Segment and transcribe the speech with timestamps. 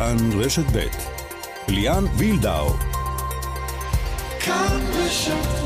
[0.00, 0.86] כאן רשת ב'
[1.68, 2.68] ליאן וילדאו
[4.40, 5.60] כאן רשת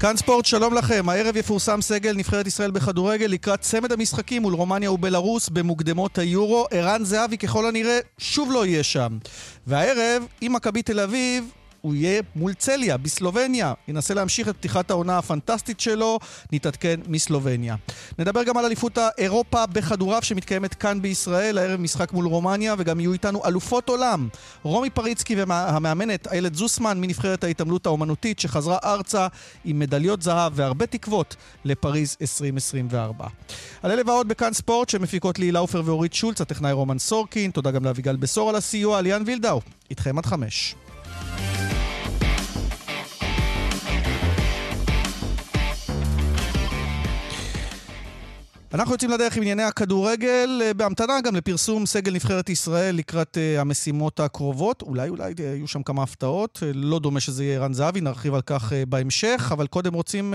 [0.00, 1.08] כאן ספורט, שלום לכם.
[1.08, 6.66] הערב יפורסם סגל נבחרת ישראל בכדורגל לקראת צמד המשחקים מול רומניה ובלארוס במוקדמות היורו.
[6.70, 9.18] ערן זהבי ככל הנראה שוב לא יהיה שם.
[9.66, 11.44] והערב, עם מכבי תל אביב,
[11.82, 13.72] הוא יהיה מול צליה בסלובניה.
[13.88, 16.18] ינסה להמשיך את פתיחת העונה הפנטסטית שלו,
[16.52, 17.76] נתעדכן מסלובניה.
[18.18, 23.12] נדבר גם על אליפות האירופה בכדורעף שמתקיימת כאן בישראל, הערב משחק מול רומניה, וגם יהיו
[23.12, 24.28] איתנו אלופות עולם.
[24.62, 29.26] רומי פריצקי והמאמנת איילת זוסמן מנבחרת ההתעמלות האומנותית שחזרה ארצה
[29.64, 33.26] עם מדליות זהב והרבה תקוות לפריז 2024.
[33.82, 37.84] על אלה ועוד בכאן ספורט שמפיקות לי לאופר ואורית שולץ, הטכנאי רומן סורקין, תודה גם
[37.84, 40.74] לאביגל בשור על הסיוע, ליאן וילדאו, איתכם עד חמש.
[48.74, 53.60] אנחנו יוצאים לדרך עם ענייני הכדורגל, אה, בהמתנה גם לפרסום סגל נבחרת ישראל לקראת uh,
[53.60, 54.82] המשימות הקרובות.
[54.82, 58.72] אולי אולי יהיו שם כמה הפתעות, לא דומה שזה יהיה ערן זהבי, נרחיב על כך
[58.88, 60.34] בהמשך, אבל קודם רוצים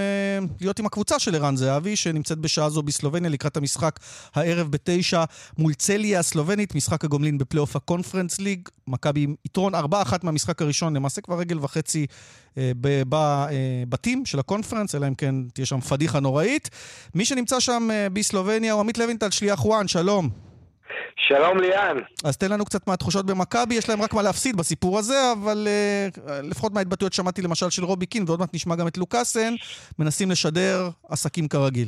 [0.61, 3.99] להיות עם הקבוצה של ערן זהבי, שנמצאת בשעה זו בסלובניה לקראת המשחק
[4.35, 5.23] הערב בתשע
[5.57, 8.69] מול צליה הסלובנית, משחק הגומלין בפלייאוף הקונפרנס ליג.
[8.87, 9.77] מכבי עם יתרון 4-1
[10.23, 12.05] מהמשחק הראשון, למעשה כבר רגל וחצי
[12.57, 16.69] בבתים של הקונפרנס, אלא אם כן תהיה שם פדיחה נוראית.
[17.15, 17.87] מי שנמצא שם
[18.27, 20.29] מסלובניה הוא עמית לוינטל, שליח ONE, שלום.
[21.15, 21.97] שלום ליאן.
[22.25, 26.31] אז תן לנו קצת מהתחושות במכבי, יש להם רק מה להפסיד בסיפור הזה, אבל uh,
[26.43, 29.53] לפחות מההתבטאויות שמעתי למשל של רובי קין, ועוד מעט נשמע גם את לוקאסן,
[29.99, 31.87] מנסים לשדר עסקים כרגיל.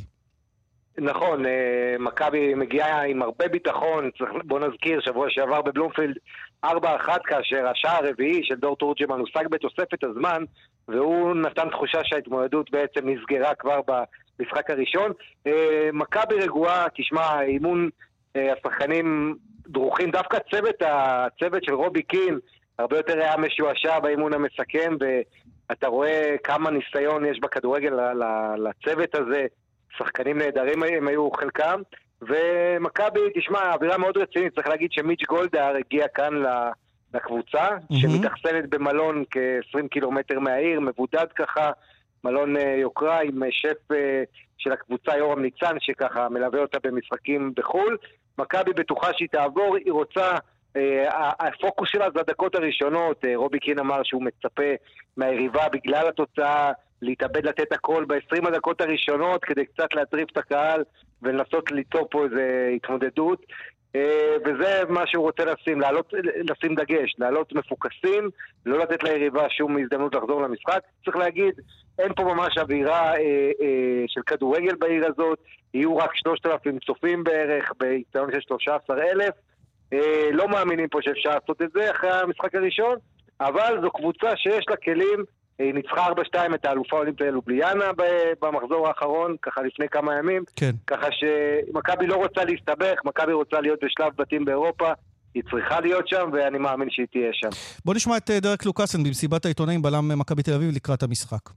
[0.98, 4.10] נכון, אה, מכבי מגיעה עם הרבה ביטחון,
[4.44, 6.16] בוא נזכיר, שבוע שעבר בבלומפילד
[6.66, 6.70] 4-1
[7.24, 10.44] כאשר השער הרביעי של דור תורג'מן הושג בתוספת הזמן
[10.88, 13.82] והוא נתן תחושה שההתמודדות בעצם נסגרה כבר
[14.40, 15.12] במשחק הראשון.
[15.48, 17.90] אה, מכבי רגועה, תשמע, אימון
[18.36, 19.36] אה, השחקנים
[19.68, 22.40] דרוכים, דווקא צוות, הצוות של רובי קין
[22.80, 27.94] הרבה יותר היה משועשע באימון המסכם ואתה רואה כמה ניסיון יש בכדורגל
[28.58, 29.46] לצוות הזה.
[29.98, 31.82] שחקנים נהדרים הם היו חלקם,
[32.22, 36.34] ומכבי, תשמע, אווירה מאוד רצינית, צריך להגיד שמיץ' גולדהר הגיע כאן
[37.14, 37.96] לקבוצה, mm-hmm.
[37.96, 41.72] שמתאכסנת במלון כ-20 קילומטר מהעיר, מבודד ככה,
[42.24, 43.96] מלון uh, יוקרה עם uh, שף uh,
[44.58, 47.98] של הקבוצה יורם ניצן, שככה מלווה אותה במשחקים בחו"ל.
[48.38, 50.36] מכבי בטוחה שהיא תעבור, היא רוצה...
[51.40, 54.72] הפוקוס שלה זה הדקות הראשונות, רובי קין אמר שהוא מצפה
[55.18, 56.72] מהיריבה בגלל התוצאה
[57.02, 60.84] להתאבד לתת הכל ב-20 הדקות הראשונות כדי קצת להטריף את הקהל
[61.22, 62.42] ולנסות ליצור פה איזו
[62.76, 63.46] התמודדות.
[63.96, 66.14] אה, וזה מה שהוא רוצה לשים, לעלות,
[66.50, 68.30] לשים דגש, לעלות מפוקסים,
[68.66, 70.80] לא לתת ליריבה שום הזדמנות לחזור למשחק.
[71.06, 71.54] צריך להגיד,
[72.00, 75.40] אין פה ממש אווירה אה, אה, של כדורגל בעיר הזאת,
[75.74, 79.32] יהיו רק 3,000 צופים בערך, באיצטדיון של 13,000.
[79.94, 82.96] אה, לא מאמינים פה שאפשר לעשות את זה אחרי המשחק הראשון,
[83.42, 85.26] אבל זו קבוצה שיש לה כלים
[85.60, 87.86] היא ניצחה 4-2 את האלופה האולימפיה לובליאנה
[88.42, 90.44] במחזור האחרון, ככה לפני כמה ימים.
[90.56, 90.76] כן.
[90.88, 94.92] ככה שמכבי לא רוצה להסתבך, מכבי רוצה להיות בשלב בתים באירופה.
[95.34, 97.50] היא צריכה להיות שם, ואני מאמין שהיא תהיה שם.
[97.86, 101.50] בוא נשמע את אה, דרק לוקאסן במסיבת העיתונאים בלם מכבי תל אביב לקראת המשחק.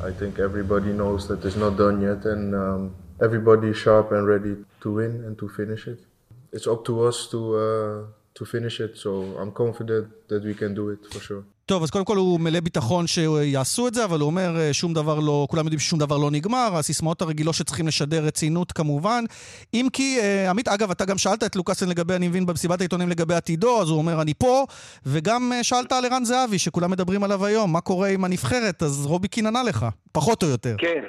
[0.00, 2.80] I think everybody knows that it's not done yet, and um,
[3.26, 6.00] everybody is sharp and ready to win and to finish it.
[6.54, 10.70] It's up to us to uh, to finish it, so I'm confident that we can
[10.80, 11.44] do it for sure.
[11.66, 14.94] טוב, אז קודם כל הוא מלא ביטחון שיעשו את זה, אבל הוא אומר אה, שום
[14.94, 19.24] דבר לא, כולם יודעים ששום דבר לא נגמר, הסיסמאות הרגילות שצריכים לשדר רצינות כמובן.
[19.74, 23.08] אם כי, אה, עמית, אגב, אתה גם שאלת את לוקאסן לגבי, אני מבין, במסיבת העיתונים
[23.08, 24.64] לגבי עתידו, אז הוא אומר, אני פה,
[25.06, 29.06] וגם אה, שאלת על ערן זהבי, שכולם מדברים עליו היום, מה קורה עם הנבחרת, אז
[29.06, 30.74] רובי קין ענה לך, פחות או יותר.
[30.78, 31.02] כן,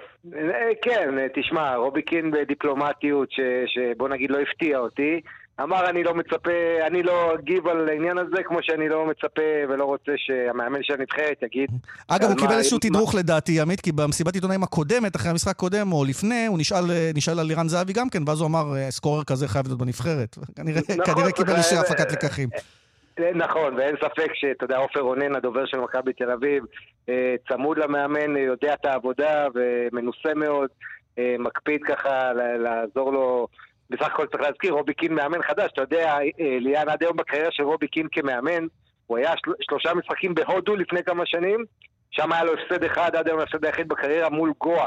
[0.82, 3.30] כן, תשמע, רובי קין בדיפלומטיות,
[3.66, 5.22] שבוא נגיד לא הפתיע אותי.
[5.60, 6.52] אמר אני לא מצפה,
[6.88, 11.44] אני לא אגיב על העניין הזה כמו שאני לא מצפה ולא רוצה שהמאמן של הנבחרת
[11.44, 11.70] יגיד...
[12.08, 16.06] אגב, הוא קיבל איזשהו תדרוך לדעתי, עמית, כי במסיבת עיתונאים הקודמת, אחרי המשחק הקודם או
[16.06, 16.84] לפני, הוא נשאל,
[17.16, 20.36] נשאל על לירן זהבי גם כן, ואז הוא אמר, אה, סקורר כזה חייב להיות בנבחרת.
[20.56, 22.50] כנראה, נכון, כנראה קיבל איזושהי הפקת לקחים.
[23.20, 26.64] אה, נכון, ואין ספק שאתה יודע, עופר רונן, הדובר של מכבי תל אביב,
[27.10, 30.70] אה, צמוד למאמן, יודע את העבודה ומנוסה מאוד,
[31.40, 33.48] מקפיד ככה לעזור לו
[33.92, 37.52] בסך הכל צריך להזכיר, רובי קין מאמן חדש, אתה יודע, אה, ליאן, עד היום בקריירה
[37.52, 38.68] של רובי קין כמאמן,
[39.08, 39.52] הוא היה של...
[39.62, 41.66] שלושה משחקים בהודו לפני כמה שנים,
[42.12, 44.86] שם היה לו הפסד אחד, עד היום ההפסד היחיד בקריירה מול גואה,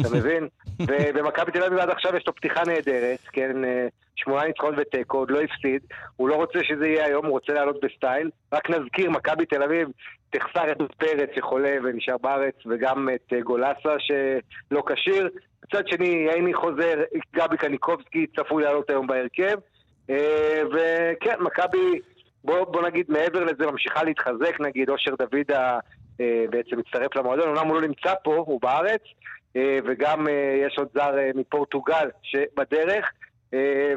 [0.00, 0.48] אתה מבין?
[0.88, 3.86] ובמכבי תל אביב עד עכשיו יש לו פתיחה נהדרת, כן, אה,
[4.16, 5.82] שמונה ניצחונות ותיקו, עוד לא הפסיד.
[6.16, 8.30] הוא לא רוצה שזה יהיה היום, הוא רוצה לעלות בסטייל.
[8.52, 9.88] רק נזכיר, מכבי תל אביב
[10.30, 15.28] תחסר את פרץ שחולה ונשאר בארץ, וגם את אה, גולסה שלא כשיר.
[15.64, 17.02] מצד שני, ייני חוזר,
[17.34, 19.58] גבי קניקובסקי צפוי לעלות היום בהרכב.
[20.10, 22.00] אה, וכן, מכבי,
[22.44, 25.78] בוא, בוא נגיד, מעבר לזה, ממשיכה להתחזק, נגיד, אושר דוידה
[26.50, 29.00] בעצם מצטרף למועדון, אומנם הוא לא נמצא פה, הוא בארץ,
[29.56, 30.26] וגם
[30.66, 33.12] יש עוד זר מפורטוגל שבדרך.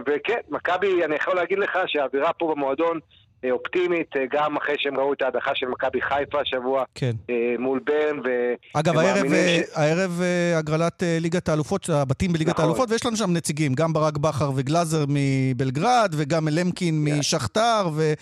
[0.07, 2.99] וכן, מכבי, אני יכול להגיד לך שהאווירה פה במועדון
[3.45, 7.11] אה, אופטימית, אה, גם אחרי שהם ראו את ההדחה של מכבי חיפה השבוע כן.
[7.29, 8.19] אה, מול ברן.
[8.19, 8.53] ו...
[8.73, 9.77] אגב, הערב, ש...
[9.77, 10.21] הערב
[10.55, 12.65] הגרלת ליגת האלופות, הבתים בליגת נכון.
[12.65, 17.19] האלופות, ויש לנו שם נציגים, גם ברק בכר וגלאזר מבלגרד, וגם למקין כן.
[17.19, 18.13] משכתר, ו...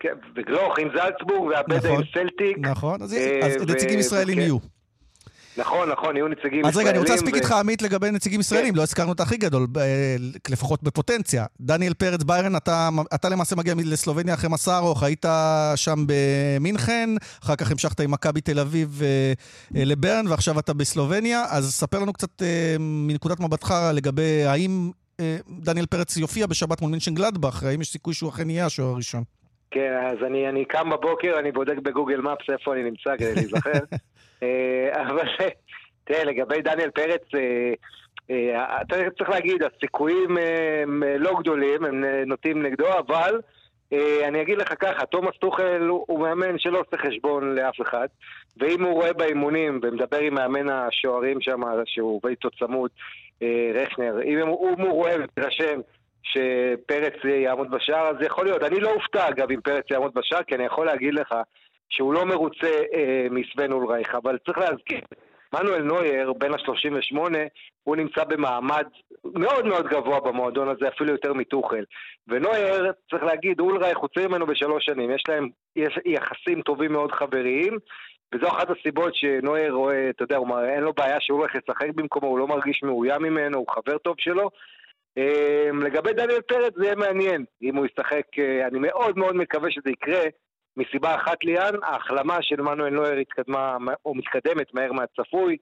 [0.00, 2.58] כן, וגלוך עם זלצבורג, והבדה נכון, עם סלטיק.
[2.58, 3.72] נכון, אז, אז ו...
[3.72, 4.58] נציגים ישראלים יהיו.
[5.56, 6.66] נכון, נכון, יהיו נציגים ישראלים.
[6.66, 8.72] אז רגע, אני רוצה להספיק איתך, עמית, לגבי נציגים ישראלים.
[8.72, 8.78] כן.
[8.78, 9.66] לא הזכרנו את הכי גדול,
[10.48, 11.44] לפחות בפוטנציה.
[11.60, 12.56] דניאל פרץ ביירן,
[13.14, 15.26] אתה למעשה מגיע לסלובניה אחרי מסע ארוך, היית
[15.76, 17.10] שם במינכן,
[17.42, 19.32] אחר כך המשכת עם מכבי תל אביב אה,
[19.76, 21.44] אה, לברן, ועכשיו אתה בסלובניה.
[21.50, 24.90] אז ספר לנו קצת אה, מנקודת מבטך לגבי האם
[25.48, 29.22] דניאל פרץ יופיע בשבת מול מינשן גלדבך, האם יש סיכוי שהוא אכן יהיה השוער הראשון?
[29.70, 33.78] כן, אז אני, אני קם בבוקר, אני בודק בגוגל מפס איפה אני נמצא כדי להיזכר.
[34.42, 35.28] אה, אבל
[36.04, 37.72] תראה, לגבי דניאל פרץ, אה,
[38.30, 40.36] אה, אתה צריך להגיד, הסיכויים
[40.82, 43.40] הם לא גדולים, הם נוטים נגדו, אבל
[44.28, 48.06] אני אגיד לך ככה, תומאס טוחל הוא מאמן שלא עושה חשבון לאף אחד,
[48.56, 52.90] ואם הוא רואה באימונים ומדבר עם מאמן השוערים שם, שהוא עובד איתו צמוד,
[53.74, 55.80] רכנר, אם הוא, הוא רואה ומתרשם
[56.22, 58.62] שפרץ יעמוד בשער, אז יכול להיות.
[58.62, 61.34] אני לא אופתע, אגב, אם פרץ יעמוד בשער, כי אני יכול להגיד לך
[61.88, 65.00] שהוא לא מרוצה אה, מסוון אולרייך, אבל צריך להזכיר,
[65.54, 67.18] מנואל נוייר, בן ה-38,
[67.82, 68.84] הוא נמצא במעמד
[69.24, 71.84] מאוד מאוד גבוה במועדון הזה, אפילו יותר מטוחל.
[72.28, 77.12] ונוייר, צריך להגיד, אולרייך הוא צעיר ממנו בשלוש שנים, יש להם יש יחסים טובים מאוד
[77.12, 77.78] חבריים,
[78.34, 82.26] וזו אחת הסיבות שנוייר רואה, אתה יודע, הוא, אין לו בעיה שהוא הולך לשחק במקומו,
[82.26, 84.50] הוא לא מרגיש מאוים ממנו, הוא חבר טוב שלו.
[85.18, 89.70] אה, לגבי דניאל פרץ זה יהיה מעניין אם הוא ישחק, אה, אני מאוד מאוד מקווה
[89.70, 90.22] שזה יקרה,
[90.76, 95.56] מסיבה אחת ליאן, ההחלמה של מנואל נויר התקדמה או מתקדמת מהר מהצפוי.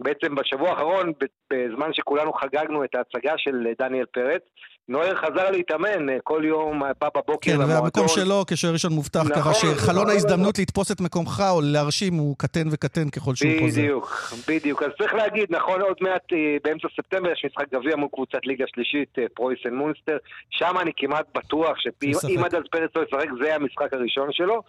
[0.00, 1.12] בעצם בשבוע האחרון,
[1.52, 4.42] בזמן שכולנו חגגנו את ההצגה של דניאל פרץ,
[4.88, 7.76] נויר חזר להתאמן אה, כל יום, בא בבוקר כן, למועדון.
[7.76, 10.62] כן, והמקום שלו כשראשון מובטח, נכון, ככה שחלון נכון, ההזדמנות נכון.
[10.62, 13.80] לתפוס את מקומך או להרשים הוא קטן וקטן ככל שהוא חוזר.
[13.80, 14.82] בדיוק, בדיוק.
[14.82, 18.64] אז צריך להגיד, נכון, עוד מעט אה, באמצע ספטמבר יש משחק גביע מול קבוצת ליגה
[18.74, 20.16] שלישית, אה, פרויסן מונסטר.
[20.50, 24.62] שם אני כמעט בטוח שאם עד אז פרץ לא ישחק, זה המשחק הראשון שלו.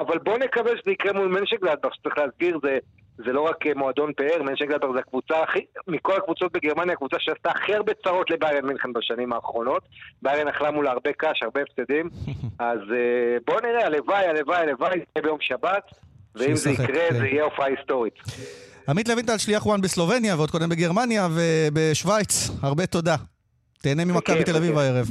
[0.00, 2.78] אבל בואו נקווה שזה יקרה מול מנשגלדבך, שצריך להסביר, זה
[3.16, 7.50] זה לא רק אה, מועדון פאר, מנשנגלדבר זה הקבוצה הכי, מכל הקבוצות בגרמניה, הקבוצה שעשתה
[7.50, 9.82] הכי הרבה צרות לביירן מינכן בשנים האחרונות.
[10.22, 12.08] ביירן אכלה מולה הרבה קש, הרבה הפסדים.
[12.58, 15.90] אז אה, בואו נראה, הלוואי, הלוואי, הלוואי, זה ביום שבת,
[16.34, 17.18] ואם זה יקרה, כן.
[17.18, 18.14] זה יהיה הופעה היסטורית.
[18.88, 23.16] עמית לוינטל, שליח וואן בסלובניה, ועוד קודם בגרמניה ובשוויץ, הרבה תודה.
[23.82, 25.06] תהנה ממכבי תל אביב הערב.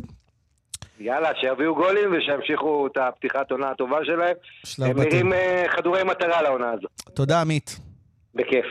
[0.99, 4.35] יאללה, שיביאו גולים ושימשיכו את הפתיחת עונה הטובה שלהם.
[4.79, 6.87] הם נראים אה, חדורי מטרה לעונה הזו.
[7.13, 7.90] תודה, עמית.
[8.35, 8.65] בכיף.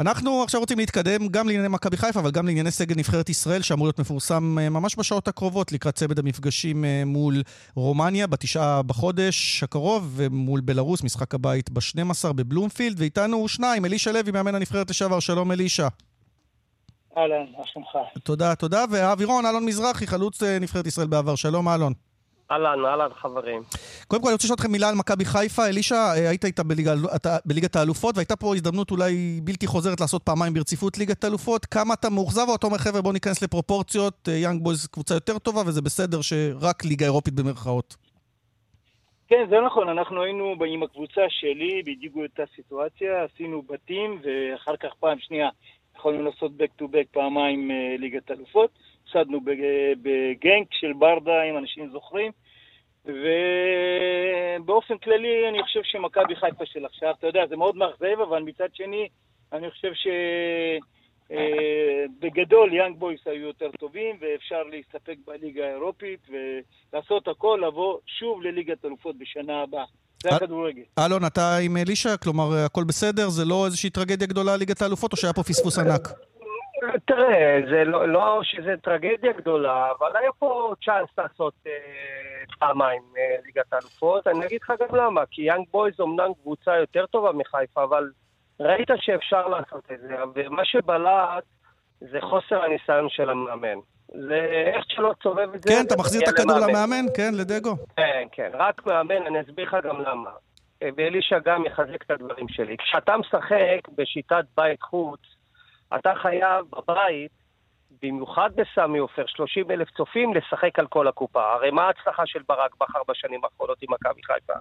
[0.00, 3.86] אנחנו עכשיו רוצים להתקדם גם לענייני מכבי חיפה, אבל גם לענייני סגל נבחרת ישראל, שאמור
[3.86, 7.42] להיות מפורסם אה, ממש בשעות הקרובות לקראת צמד המפגשים אה, מול
[7.74, 14.54] רומניה בתשעה בחודש הקרוב, ומול בלרוס, משחק הבית ב-12 בבלומפילד, ואיתנו שניים, אלישע לוי, מאמן
[14.54, 15.88] הנבחרת לשעבר, שלום אלישע.
[17.18, 17.88] אהלן, מה שלומך?
[18.22, 21.92] תודה, תודה, ואבירון, אלון מזרחי, חלוץ אה, נבחרת ישראל בעבר, שלום אלון.
[22.50, 23.62] אהלן, אהלן חברים.
[24.08, 25.66] קודם כל אני רוצה לשאול אתכם מילה על מכבי חיפה.
[25.66, 26.94] אלישע, אה, היית איתה בליגה,
[27.44, 31.64] בליגת האלופות, והייתה פה הזדמנות אולי בלתי חוזרת לעשות פעמיים ברציפות ליגת האלופות.
[31.66, 35.38] כמה אתה מאוכזב, או אתה אומר, חבר'ה, בואו ניכנס לפרופורציות, יאנג אה, בויז קבוצה יותר
[35.38, 37.96] טובה, וזה בסדר שרק ליגה אירופית במרכאות.
[39.28, 44.88] כן, זה נכון, אנחנו היינו עם הקבוצה שלי, בדיוק באותה סיטואציה, עשינו בתים, ואחר כך
[45.00, 45.48] פעם שנייה
[45.96, 48.70] יכולנו לעשות back to back פעמיים אה, ליגת אלופות.
[49.10, 49.40] הפסדנו
[50.02, 52.32] בגנק של ברדה, אם אנשים זוכרים.
[53.04, 58.68] ובאופן כללי, אני חושב שמכבי חיפה של עכשיו, אתה יודע, זה מאוד מאכזב, אבל מצד
[58.74, 59.08] שני,
[59.52, 59.92] אני חושב
[61.30, 66.20] שבגדול יאנג בויס היו יותר טובים, ואפשר להסתפק בליגה האירופית
[66.92, 69.84] ולעשות הכל, לבוא שוב לליגת אלופות בשנה הבאה.
[70.22, 70.82] זה הכדורגל.
[70.98, 72.16] אלון, אתה עם אלישע?
[72.16, 73.28] כלומר, הכל בסדר?
[73.28, 76.08] זה לא איזושהי טרגדיה גדולה ליגת האלופות, או שהיה פה פספוס ענק?
[77.04, 81.72] תראה, זה לא, לא שזה טרגדיה גדולה, אבל היה פה צ'אנס לעשות אה,
[82.58, 84.26] פעמיים אה, ליגת האלופות.
[84.26, 88.10] אני אגיד לך גם למה, כי יאנג בויז אמנם קבוצה יותר טובה מחיפה, אבל
[88.60, 91.44] ראית שאפשר לעשות את זה, ומה שבלט
[92.00, 93.78] זה חוסר הניסיון של המאמן.
[94.08, 95.68] זה איך שלא תסובב את זה.
[95.68, 97.04] כן, אתה מחזיר את הכדור למאמן?
[97.16, 97.76] כן, לדגו.
[97.96, 100.30] כן, כן, רק מאמן, אני אסביר לך גם למה.
[100.96, 102.76] ואלישע גם יחזק את הדברים שלי.
[102.76, 105.20] כשאתה משחק בשיטת בית חוץ,
[105.94, 107.30] אתה חייב בבית,
[108.02, 111.52] במיוחד בסמי עופר, 30 אלף צופים, לשחק על כל הקופה.
[111.52, 114.52] הרי מה ההצלחה של ברק בכר בשנים האחרונות עם מכבי חיפה?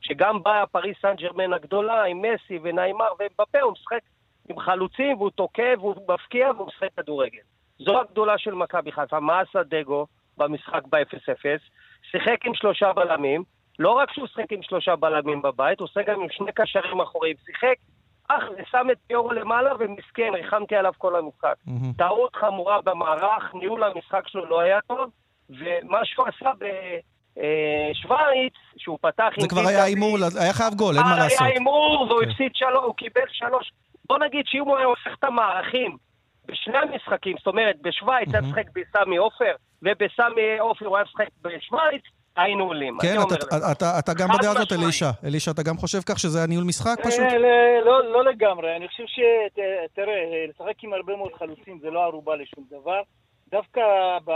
[0.00, 4.00] שגם באה פריס סן ג'רמן הגדולה עם מסי וניימר ובפה, הוא משחק
[4.48, 7.42] עם חלוצים והוא תוקף והוא מפקיע והוא משחק כדורגל.
[7.78, 9.20] זו הגדולה של מכבי חיפה.
[9.20, 10.06] מה עשה דגו
[10.36, 11.44] במשחק ב-0-0?
[12.10, 13.44] שיחק עם שלושה בלמים,
[13.78, 17.36] לא רק שהוא שיחק עם שלושה בלמים בבית, הוא שיחק גם עם שני קשרים אחוריים.
[17.46, 17.74] שיחק,
[18.28, 21.54] אך, ושם את פיורו למעלה, ומסכן, ריחמתי עליו כל המשחק.
[21.66, 21.98] Mm-hmm.
[21.98, 25.10] טעות חמורה במערך, ניהול המשחק שלו לא היה טוב,
[25.50, 26.50] ומה שהוא עשה
[27.36, 29.28] בשוויץ, שהוא פתח...
[29.40, 31.40] זה כבר היה הימור, היה חייב גול, אין מה אה, לעשות.
[31.40, 32.30] היה הימור, והוא כן.
[32.30, 33.72] הפסיד שלוש, הוא קיבל שלוש.
[34.08, 35.96] בוא נגיד שאם הוא היה הופך את המערכים
[36.46, 42.02] בשני המשחקים, זאת אומרת, בשוויץ היה משחק בסמי עופר, ובסמי עופר הוא היה משחק בשוויץ,
[42.38, 42.98] היינו עולים.
[43.02, 45.10] כן, אתה, אתה, אתה, אתה גם בדעה הזאת, אלישע.
[45.24, 47.24] אלישע, אתה גם חושב כך שזה היה ניהול משחק אה, פשוט?
[47.84, 48.76] לא, לא לגמרי.
[48.76, 49.20] אני חושב ש...
[49.94, 53.02] תראה, לשחק עם הרבה מאוד חלוצים זה לא ערובה לשום דבר.
[53.50, 53.80] דווקא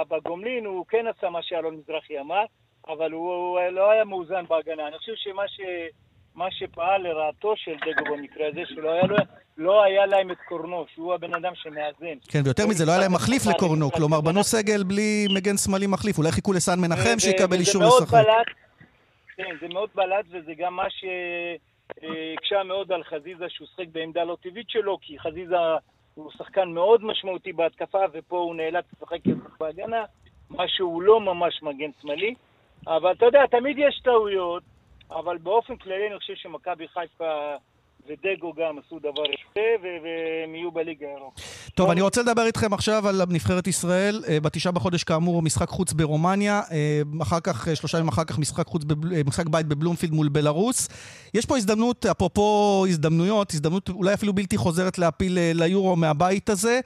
[0.09, 2.45] בגומלין הוא כן עשה מה שאלון מזרחי אמר,
[2.89, 4.89] אבל הוא לא היה מאוזן בהגנה.
[4.89, 5.61] אני חושב שמה ש...
[6.35, 9.17] מה שפעל לרעתו של דגו במקרה הזה, שלא היה, לו,
[9.59, 12.19] לא היה להם את קורנו, שהוא הבן אדם שמאזן.
[12.29, 16.19] כן, ויותר מזה, לא היה להם מחליף לקורנו, כלומר, בנו סגל בלי מגן שמאלי מחליף.
[16.19, 18.25] אולי חיכו לסן מנחם שיקבל אישור לשחק.
[19.37, 24.37] כן, זה מאוד בלט, וזה גם מה שהקשה מאוד על חזיזה, שהוא שחק בעמדה לא
[24.43, 25.57] טבעית שלו, כי חזיזה
[26.15, 29.19] הוא שחקן מאוד משמעותי בהתקפה, ופה הוא נאלץ לשחק
[29.61, 30.05] בהגנה,
[30.51, 32.35] מה שהוא לא ממש מגן שמאלי.
[32.87, 34.63] אבל אתה יודע, תמיד יש טעויות,
[35.21, 37.55] אבל באופן כללי אני חושב שמכבי חיפה
[38.07, 41.45] ודגו גם עשו דבר יפה, והם יהיו בליגה האירופית.
[41.75, 44.23] טוב, אני רוצה לדבר איתכם עכשיו על נבחרת ישראל.
[44.29, 46.61] אה, בתשעה בחודש, כאמור, משחק חוץ ברומניה.
[46.71, 49.23] אה, אחר כך, אה, שלושה ימים אחר כך, משחק, חוץ בבל...
[49.27, 50.89] משחק בית בבלומפילד מול בלארוס.
[51.35, 56.81] יש פה הזדמנות, אפרופו הזדמנויות, הזדמנות אולי אפילו בלתי חוזרת להפיל ליורו מהבית הזה.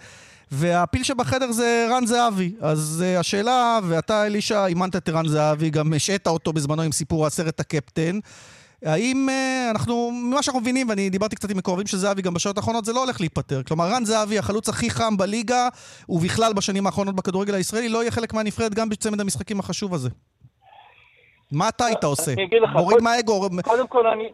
[0.50, 2.54] והפיל שבחדר זה רן זהבי.
[2.60, 7.26] אז uh, השאלה, ואתה, אלישע, אימנת את רן זהבי, גם השעת אותו בזמנו עם סיפור
[7.26, 8.18] הסרט הקפטן.
[8.82, 12.56] האם uh, אנחנו, ממה שאנחנו מבינים, ואני דיברתי קצת עם מקורבים של זהבי גם בשעות
[12.56, 13.62] האחרונות, זה לא הולך להיפטר.
[13.62, 15.68] כלומר, רן זהבי, החלוץ הכי חם בליגה,
[16.08, 20.08] ובכלל בשנים האחרונות בכדורגל הישראלי, לא יהיה חלק מהנבחרת גם בצמד המשחקים החשוב הזה.
[21.52, 22.32] מה אתה היית עושה?
[22.72, 23.48] מוריד מהאגו?
[23.64, 24.28] קודם כל, אני...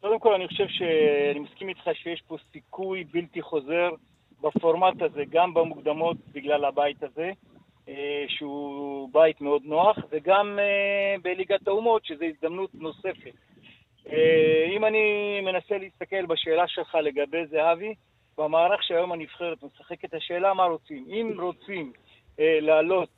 [0.00, 3.88] קודם כל, אני חושב שאני מסכים איתך שיש פה סיכוי בלתי חוזר
[4.44, 7.30] בפורמט הזה, גם במוקדמות בגלל הבית הזה,
[7.88, 13.34] אה, שהוא בית מאוד נוח, וגם אה, בליגת האומות, שזו הזדמנות נוספת.
[14.08, 17.94] אה, אם אני מנסה להסתכל בשאלה שלך לגבי זהבי,
[18.38, 21.04] במערך שהיום הנבחרת משחקת, השאלה מה רוצים.
[21.08, 21.92] אם רוצים
[22.38, 23.08] לעלות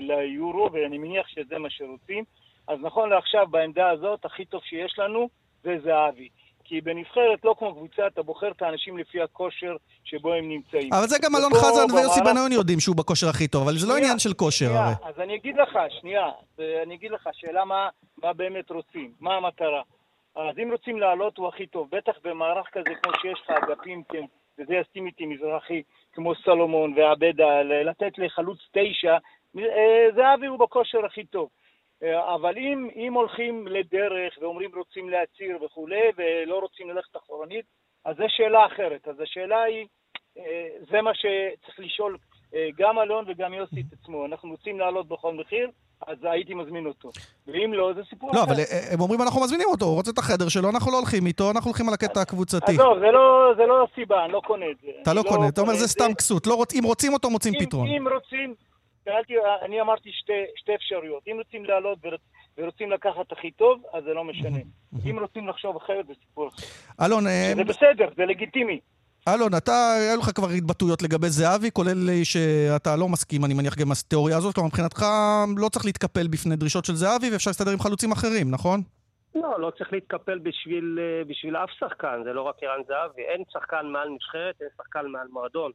[0.00, 2.24] ליורו, ואני מניח שזה מה שרוצים,
[2.68, 5.28] אז נכון לעכשיו בעמדה הזאת, הכי טוב שיש לנו
[5.62, 6.28] זה זהבי.
[6.64, 10.92] כי בנבחרת, לא כמו קבוצה, אתה בוחר את האנשים לפי הכושר שבו הם נמצאים.
[10.92, 13.96] אבל זה גם אלון חזן ויוסי בניון יודעים שהוא בכושר הכי טוב, אבל זה לא
[13.96, 14.94] עניין של כושר הרי.
[15.04, 17.88] אז אני אגיד לך, שנייה, אני אגיד לך, שאלה מה,
[18.22, 19.82] מה באמת רוצים, מה המטרה.
[20.36, 24.24] אז אם רוצים לעלות הוא הכי טוב, בטח במערך כזה כמו שיש לך אגפים, כן,
[24.58, 29.16] וזה יסכים איתי מזרחי, כמו סלומון ועבדה, לתת לחלוץ תשע,
[29.58, 31.48] אה, זהבי הוא בכושר הכי טוב.
[32.02, 37.64] אה, אבל אם, אם הולכים לדרך ואומרים רוצים להצהיר וכולי, ולא רוצים ללכת אחורנית,
[38.04, 39.08] אז זו שאלה אחרת.
[39.08, 39.86] אז השאלה היא,
[40.38, 42.16] אה, זה מה שצריך לשאול
[42.54, 44.26] אה, גם אלון וגם יוסי את עצמו.
[44.26, 45.70] אנחנו רוצים לעלות בכל מחיר,
[46.06, 47.10] אז הייתי מזמין אותו.
[47.46, 48.50] ואם לא, זה סיפור לא, אחר.
[48.50, 51.26] לא, אבל הם אומרים אנחנו מזמינים אותו, הוא רוצה את החדר שלו, אנחנו לא הולכים
[51.26, 52.72] איתו, אנחנו הולכים על הקטע הקבוצתי.
[52.72, 54.90] עזוב, זה לא, זה לא הסיבה, אני לא קונה את זה.
[55.02, 56.46] אתה לא, לא קונה, אתה אומר זה סתם כסות.
[56.46, 57.88] לא, אם רוצים אותו, מוצאים פתרון.
[57.88, 58.54] אם רוצים,
[59.04, 61.22] שאלתי, אני אמרתי שתי, שתי אפשרויות.
[61.28, 62.20] אם רוצים לעלות ורוצ,
[62.58, 64.58] ורוצים לקחת הכי טוב, אז זה לא משנה.
[65.10, 66.66] אם רוצים לחשוב אחרת, זה סיפור אחר.
[67.04, 67.26] אלון...
[67.26, 68.80] אה, זה בסדר, זה לגיטימי.
[69.28, 73.92] אלון, אתה, היו לך כבר התבטאויות לגבי זהבי, כולל שאתה לא מסכים, אני מניח, גם
[73.92, 75.04] התיאוריה הזאת, כלומר, מבחינתך
[75.56, 78.80] לא צריך להתקפל בפני דרישות של זהבי, ואפשר להסתדר עם חלוצים אחרים, נכון?
[79.34, 83.22] לא, לא צריך להתקפל בשביל, אה, בשביל אף שחקן, זה לא רק ערן זהבי.
[83.22, 85.72] אין שחקן מעל נבחרת, אין שחקן מעל מועדון.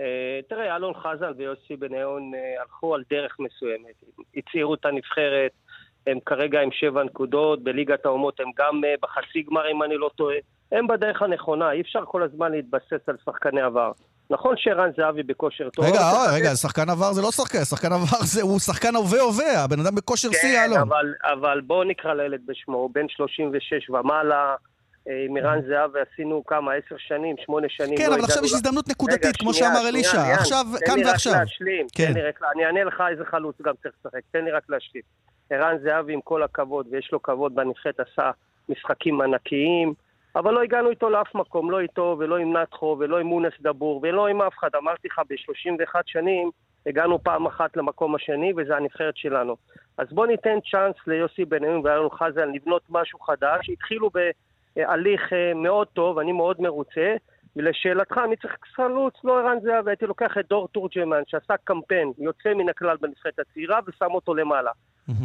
[0.00, 3.94] אה, תראה, אלון חזן ויוסי בניון אה, הלכו על דרך מסוימת.
[4.36, 5.52] הצעירו את הנבחרת,
[6.06, 10.10] הם כרגע עם שבע נקודות, בליגת האומות הם גם אה, בחצי גמר, אם אני לא
[10.16, 10.36] טועה.
[10.72, 13.92] הם בדרך הנכונה, אי אפשר כל הזמן להתבסס על שחקני עבר.
[14.30, 15.84] נכון שערן זהבי בכושר טוב.
[15.84, 19.64] רגע, רגע, רגע, שחקן עבר זה לא שחקן, שחקן עבר זה, הוא שחקן הווה הווה,
[19.64, 20.78] הבן אדם בכושר שיא, כן, אלון.
[20.78, 24.54] אבל, אבל בואו נקרא לילד בשמו, הוא בן 36 ומעלה,
[25.26, 27.98] עם ערן זהבי עשינו כמה, עשר שנים, שמונה שנים.
[27.98, 30.20] כן, לא אבל עכשיו יש הזדמנות נקודתית, כמו שאמר אלישע.
[30.34, 31.32] עכשיו, כאן ועכשיו.
[31.32, 32.06] להשלים, כן.
[32.06, 35.02] תן לי רק, אני אענה לך איזה חלוץ גם צריך לשחק, תן לי רק להשלים.
[35.50, 38.30] ערן זהבי, עם כל הכבוד, ויש לו כבוד בנבחרת, עשה
[38.68, 39.94] משחקים ענקיים,
[40.36, 44.00] אבל לא הגענו איתו לאף מקום, לא איתו ולא עם נתחו ולא עם מונס דבור
[44.02, 44.68] ולא עם אף אחד.
[44.76, 46.50] אמרתי לך, ב-31 שנים
[46.86, 49.56] הגענו פעם אחת למקום השני, וזה הנבחרת שלנו.
[49.98, 53.70] אז בוא ניתן צ'אנס ליוסי בניון ואלון חזן לבנות משהו חדש.
[53.70, 54.47] התחילו בהליך
[54.78, 57.16] אה, מאוד טוב, אני מאוד מרוצה.
[57.56, 62.54] ולשאלתך, אני צריך חלוץ, לא ערן זהבי, הייתי לוקח את דור תורג'מן, שעשה קמפיין יוצא
[62.54, 64.70] מן הכלל בנבחרת הצעירה, ושם אותו למעלה.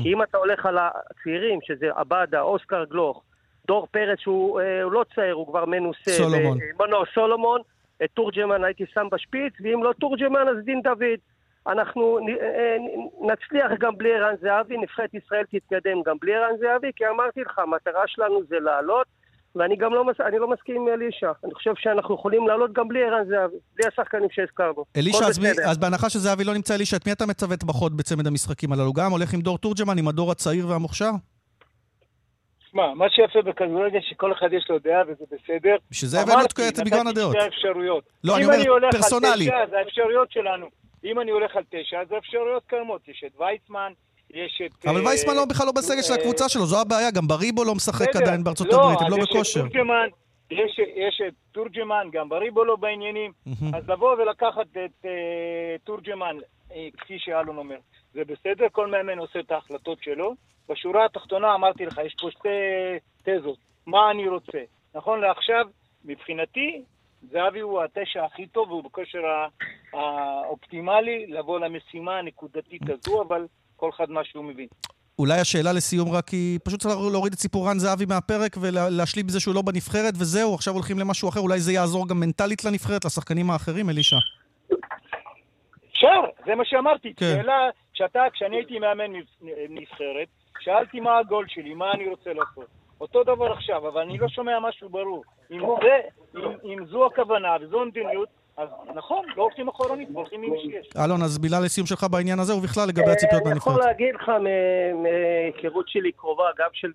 [0.03, 3.23] כי אם אתה הולך על הצעירים, שזה עבדה, אוסקר גלוך,
[3.67, 6.11] דור פרץ שהוא אה, לא צעיר, הוא כבר מנוסה.
[6.11, 6.57] סולומון.
[6.79, 7.61] ו- לא, סולומון,
[8.03, 11.19] את תורג'מן הייתי שם בשפיץ, ואם לא תורג'מן אז דין דוד.
[11.67, 12.77] אנחנו אה,
[13.21, 17.59] נצליח גם בלי ערן זהבי, נבחרת ישראל תתקדם גם בלי ערן זהבי, כי אמרתי לך,
[17.59, 19.07] המטרה שלנו זה לעלות,
[19.55, 20.21] ואני גם לא, מס...
[20.21, 21.31] אני לא מסכים עם אלישע.
[21.43, 24.83] אני חושב שאנחנו יכולים לעלות גם בלי ערן זהבי, בלי השחקנים שהזכרנו.
[24.97, 25.69] אלישע, אז, מי- בסדר.
[25.69, 28.93] אז בהנחה שזהבי לא נמצא, אלישע, את מי אתה מצוות בחוד בצמד המשחקים הללו?
[28.93, 31.11] גם הולך עם דור תורג'מן, עם הדור הצעיר והמוכשר?
[32.71, 35.75] שמע, מה שיפה בכדורגל שכל אחד יש לו דעה וזה בסדר.
[35.91, 37.35] בשביל זה הבאנו את מגוון נתתי הדעות.
[37.39, 38.03] שתי אפשרויות.
[38.23, 39.29] לא, אני אם אומר הולך פרסונלי.
[39.29, 40.67] על תשע, זה האפשרויות שלנו.
[41.03, 43.07] אם אני הולך על תשע, אז האפשרויות קיימות.
[43.07, 43.91] יש את וייצמן,
[44.33, 44.85] יש את...
[44.85, 47.63] אבל אה, וייסמן לא בכלל לא בסגל של אה, הקבוצה שלו, זו הבעיה, גם בריבו
[47.63, 48.15] לא משחק.
[48.15, 49.65] עדיין בארצות לא, הברית, הם לא בכושר.
[50.51, 53.31] יש, יש את תורג'מן, גם בריבו לא בעניינים.
[53.73, 56.37] אז לבוא ולקחת את אה, תורג'מן,
[56.97, 57.77] כפי שאלון אומר,
[58.13, 60.35] זה בסדר, כל מאמן עושה את ההחלטות שלו.
[60.69, 62.49] בשורה התחתונה אמרתי לך, יש פה שתי
[63.23, 64.57] תזות, מה אני רוצה.
[64.95, 65.65] נכון לעכשיו,
[66.05, 66.81] מבחינתי,
[67.31, 69.21] זהבי הוא התשע הכי טוב, והוא בכושר
[69.93, 74.67] האופטימלי לבוא למשימה הנקודתית הזו, אבל כל אחד מה שהוא מבין.
[75.19, 79.39] אולי השאלה לסיום רק היא, פשוט צריך להוריד את סיפור רן זהבי מהפרק ולהשלים בזה
[79.39, 83.51] שהוא לא בנבחרת, וזהו, עכשיו הולכים למשהו אחר, אולי זה יעזור גם מנטלית לנבחרת, לשחקנים
[83.51, 84.15] האחרים, אלישע.
[85.91, 87.13] אפשר, זה מה שאמרתי.
[87.17, 87.25] כן.
[87.37, 87.59] שאלה,
[87.93, 90.27] שאתה, כשאני הייתי מאמן נבח- נבחרת,
[90.59, 92.67] שאלתי מה הגול שלי, מה אני רוצה לעשות.
[93.01, 95.23] אותו דבר עכשיו, אבל אני לא שומע משהו ברור.
[95.51, 95.99] אם, זה,
[96.39, 100.89] אם, אם זו הכוונה וזו המדיניות, אז נכון, לא הולכים אחורנית, הולכים עם מי שיש.
[101.05, 103.91] אלון, אז מילה לסיום שלך בעניין הזה, ובכלל לגבי הציפיות אני יכול מהנבחרת.
[103.91, 106.91] להגיד לך מ- מהיכרות שלי קרובה, גם של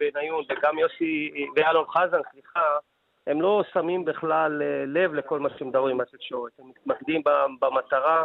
[0.00, 2.60] בניון וגם יוסי ואלון חזן, סליחה,
[3.26, 6.52] הם לא שמים בכלל אה, לב לכל מה שמדברים בתקשורת.
[6.58, 7.22] הם מתמקדים
[7.60, 8.24] במטרה,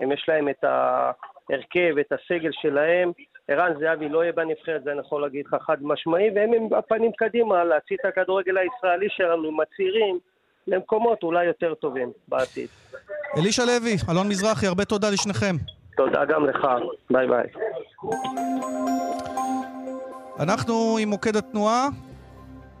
[0.00, 3.12] הם יש להם את ההרכב, את הסגל שלהם.
[3.48, 7.12] ערן זהבי לא יהיה בנבחרת, זה אני יכול להגיד לך חד משמעי, והם עם הפנים
[7.12, 10.18] קדימה להוציא את הכדורגל הישראלי שלנו עם הצעירים
[10.66, 12.68] למקומות אולי יותר טובים בעתיד.
[13.36, 15.56] אלישע לוי, אלון מזרחי, הרבה תודה לשניכם.
[15.96, 16.66] תודה גם לך,
[17.10, 17.46] ביי ביי.
[20.40, 21.88] אנחנו עם מוקד התנועה.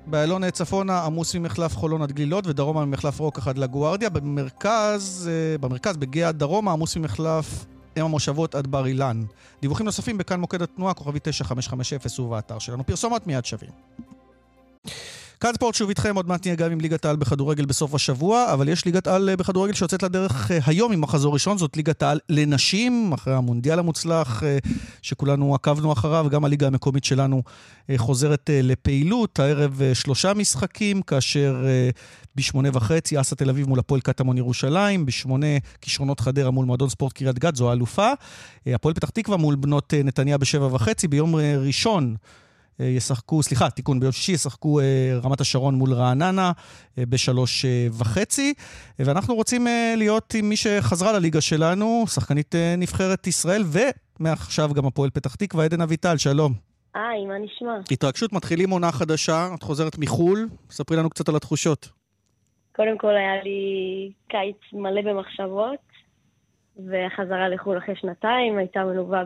[0.06, 4.10] באיילון צפונה עמוס ממחלף חולון עד גלילות ודרומה ממחלף רוק עד לגוארדיה.
[4.10, 7.66] במרכז, אה, במרכז בגאה דרומה עמוס ממחלף
[7.98, 9.22] אם המושבות עד בר אילן.
[9.62, 12.86] דיווחים נוספים בכאן מוקד התנועה, כוכבי 9550 ובאתר שלנו.
[12.86, 13.70] פרסומת מיד שווים.
[15.40, 18.68] כאן ספורט שוב איתכם, עוד מעט נהיה גם עם ליגת העל בכדורגל בסוף השבוע, אבל
[18.68, 22.20] יש ליגת על אה, בכדורגל שיוצאת לדרך אה, היום עם מחזור ראשון, זאת ליגת העל
[22.28, 24.58] לנשים, אחרי המונדיאל המוצלח אה,
[25.02, 27.42] שכולנו עקבנו אחריו, גם הליגה המקומית שלנו
[27.96, 29.40] חוזרת לפעילות.
[29.40, 31.64] הערב שלושה משחקים, כאשר
[32.36, 35.46] בשמונה וחצי אסה תל אביב מול הפועל קטמון ירושלים, בשמונה
[35.80, 38.08] כישרונות חדרה מול מועדון ספורט קריית גת, זו האלופה.
[38.66, 42.16] הפועל פתח תקווה מול בנות נתניה בשבע וחצי, ביום ראשון.
[42.80, 44.84] אה, ישחקו, סליחה, תיקון, ביום שישי ישחקו אה,
[45.24, 46.52] רמת השרון מול רעננה
[46.98, 47.64] אה, בשלוש
[47.98, 48.54] וחצי.
[48.98, 53.62] ואנחנו רוצים להיות עם מי שחזרה לליגה שלנו, שחקנית נבחרת ישראל,
[54.20, 56.52] ומעכשיו גם הפועל פתח תקווה, עדן אביטל, שלום.
[56.94, 57.78] היי, מה נשמע?
[57.90, 61.88] התרגשות, מתחילים עונה חדשה, את חוזרת מחו"ל, ספרי לנו קצת על התחושות.
[62.76, 65.78] קודם כל היה לי קיץ מלא במחשבות,
[66.76, 69.22] והחזרה לחו"ל אחרי שנתיים הייתה מלווה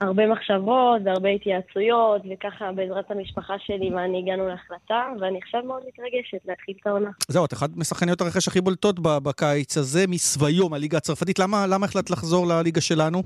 [0.00, 6.46] בהרבה מחשבות והרבה התייעצויות, וככה בעזרת המשפחה שלי ואני הגענו להחלטה, ואני עכשיו מאוד מתרגשת
[6.46, 7.10] להתחיל את העונה.
[7.28, 11.38] זהו, את אחת משחקניות הרכש הכי בולטות בקיץ הזה, מסביום, הליגה הצרפתית.
[11.38, 13.22] למה, למה החלטת לחזור לליגה שלנו?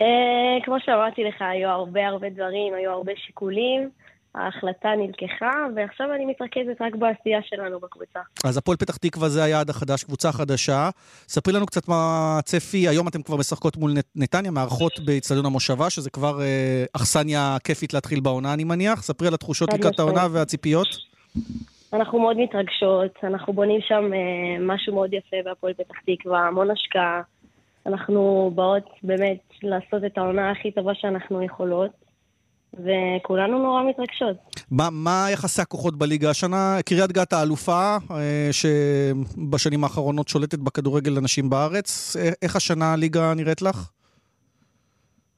[0.00, 0.06] אה,
[0.64, 3.90] כמו שאמרתי לך, היו הרבה הרבה דברים, היו הרבה שיקולים,
[4.36, 8.20] ההחלטה נלקחה, ועכשיו אני מתרכזת רק בעשייה שלנו בקבוצה.
[8.44, 10.90] אז הפועל פתח תקווה זה היעד החדש, קבוצה חדשה.
[11.28, 11.96] ספרי לנו קצת מה
[12.38, 17.94] הצפי, היום אתם כבר משחקות מול נתניה, מארחות באיצטדיון המושבה, שזה כבר אה, אכסניה כיפית
[17.94, 19.02] להתחיל בעונה, אני מניח.
[19.02, 20.26] ספרי על התחושות לקראת העונה.
[20.30, 20.86] והציפיות.
[21.92, 27.22] אנחנו מאוד מתרגשות, אנחנו בונים שם אה, משהו מאוד יפה בהפועל פתח תקווה, המון השקעה.
[27.86, 31.90] אנחנו באות באמת לעשות את העונה הכי טובה שאנחנו יכולות,
[32.76, 34.36] וכולנו נורא מתרגשות.
[34.70, 36.76] מה, מה יחסי הכוחות בליגה השנה?
[36.86, 42.16] קריית גת האלופה, אה, שבשנים האחרונות שולטת בכדורגל לנשים בארץ.
[42.16, 43.90] אה, איך השנה הליגה נראית לך?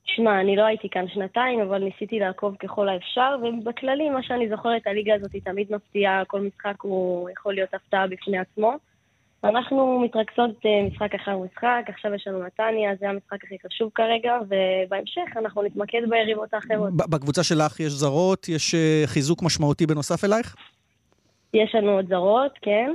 [0.04, 4.86] שמע, אני לא הייתי כאן שנתיים, אבל ניסיתי לעקוב ככל האפשר, ובכללי, מה שאני זוכרת,
[4.86, 8.72] הליגה הזאת היא תמיד מפתיעה, כל משחק הוא יכול להיות הפתעה בפני עצמו.
[9.44, 14.32] אנחנו מתרכזות אה, משחק אחר משחק, עכשיו יש לנו נתניה, זה המשחק הכי חשוב כרגע,
[14.48, 16.96] ובהמשך אנחנו נתמקד ביריבות האחרות.
[16.96, 18.48] בקבוצה שלך יש זרות?
[18.48, 20.56] יש אה, חיזוק משמעותי בנוסף אלייך?
[21.54, 22.92] יש לנו עוד זרות, כן.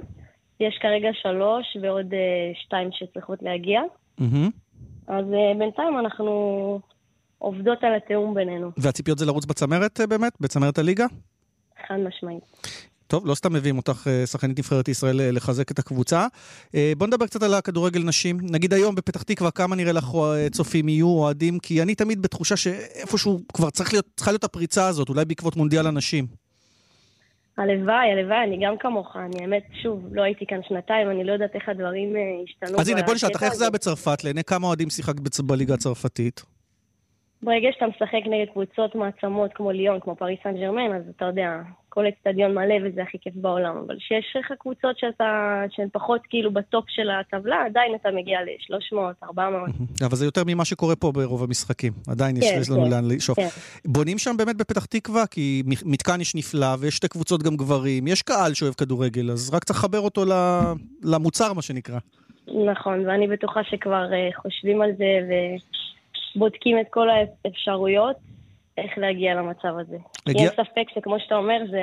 [0.60, 3.82] יש כרגע שלוש ועוד אה, שתיים שצריכות להגיע.
[4.19, 4.49] Mm-hmm.
[5.08, 5.25] אז
[5.58, 6.79] בינתיים אנחנו
[7.38, 8.71] עובדות על התיאום בינינו.
[8.77, 10.34] והציפיות זה לרוץ בצמרת באמת?
[10.41, 11.06] בצמרת הליגה?
[11.88, 12.43] חד משמעית.
[13.13, 16.28] טוב, לא סתם מביאים אותך, אה, שחקנית נבחרת ישראל, אה, לחזק את הקבוצה.
[16.76, 18.38] אה, בוא נדבר קצת על הכדורגל נשים.
[18.41, 20.06] נגיד היום בפתח תקווה, כמה נראה לך
[20.52, 21.60] צופים יהיו, אוהדים?
[21.60, 25.88] כי אני תמיד בתחושה שאיפשהו כבר צריך להיות, צריכה להיות הפריצה הזאת, אולי בעקבות מונדיאל
[25.88, 26.26] הנשים.
[27.58, 29.15] הלוואי, הלוואי, אני גם כמוך.
[29.15, 32.80] אני האמת, שוב, לא הייתי כאן שנתיים, אני לא יודעת איך הדברים השתנו.
[32.80, 34.23] אז הנה, בוא נשאל אותך, איך זה היה בצרפת?
[34.23, 36.43] לעיני כמה אוהדים שיחקת בליגה הצרפתית?
[37.43, 41.62] ברגע שאתה משחק נגד קבוצות מעצמות כמו ליון, כמו פריס סן ג'רמן, אז אתה יודע,
[41.93, 43.75] כל אצטדיון מלא וזה הכי כיף בעולם.
[43.86, 48.97] אבל כשיש לך קבוצות שאתה, שהן פחות כאילו בטופ של הטבלה, עדיין אתה מגיע ל-300,
[49.23, 49.69] 400.
[50.06, 51.93] אבל זה יותר ממה שקורה פה ברוב המשחקים.
[52.08, 53.39] עדיין כן, יש לנו כן, לאן לשאוף.
[53.39, 53.47] כן.
[53.86, 58.21] בונים שם באמת בפתח תקווה, כי מתקן יש נפלא, ויש שתי קבוצות גם גברים, יש
[58.21, 60.23] קהל שאוהב כדורגל, אז רק צריך לחבר אותו
[61.03, 61.99] למוצר, מה שנקרא.
[62.71, 65.34] נכון, ואני בטוחה שכבר אה, חושבים על זה, ו...
[66.36, 68.15] בודקים את כל האפשרויות
[68.77, 69.97] איך להגיע למצב הזה.
[70.27, 70.41] הגיע...
[70.41, 71.81] אין ספק שכמו שאתה אומר, זה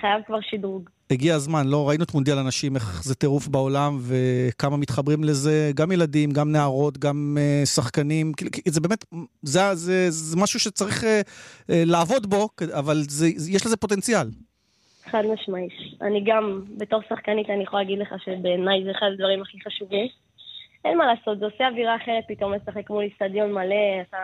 [0.00, 0.90] חייב כבר שדרוג.
[1.10, 1.88] הגיע הזמן, לא?
[1.88, 6.98] ראינו את מונדיאל הנשים, איך זה טירוף בעולם, וכמה מתחברים לזה, גם ילדים, גם נערות,
[6.98, 8.32] גם uh, שחקנים.
[8.68, 9.04] זה באמת,
[9.42, 14.26] זה, זה, זה משהו שצריך uh, uh, לעבוד בו, אבל זה, יש לזה פוטנציאל.
[15.10, 15.68] חד משמעי.
[16.02, 20.06] אני גם, בתור שחקנית, אני יכולה להגיד לך שבעיניי זה אחד הדברים הכי חשובים.
[20.84, 24.16] אין מה לעשות, זה עושה אווירה אחרת פתאום לשחק מול איצטדיון מלא, אתה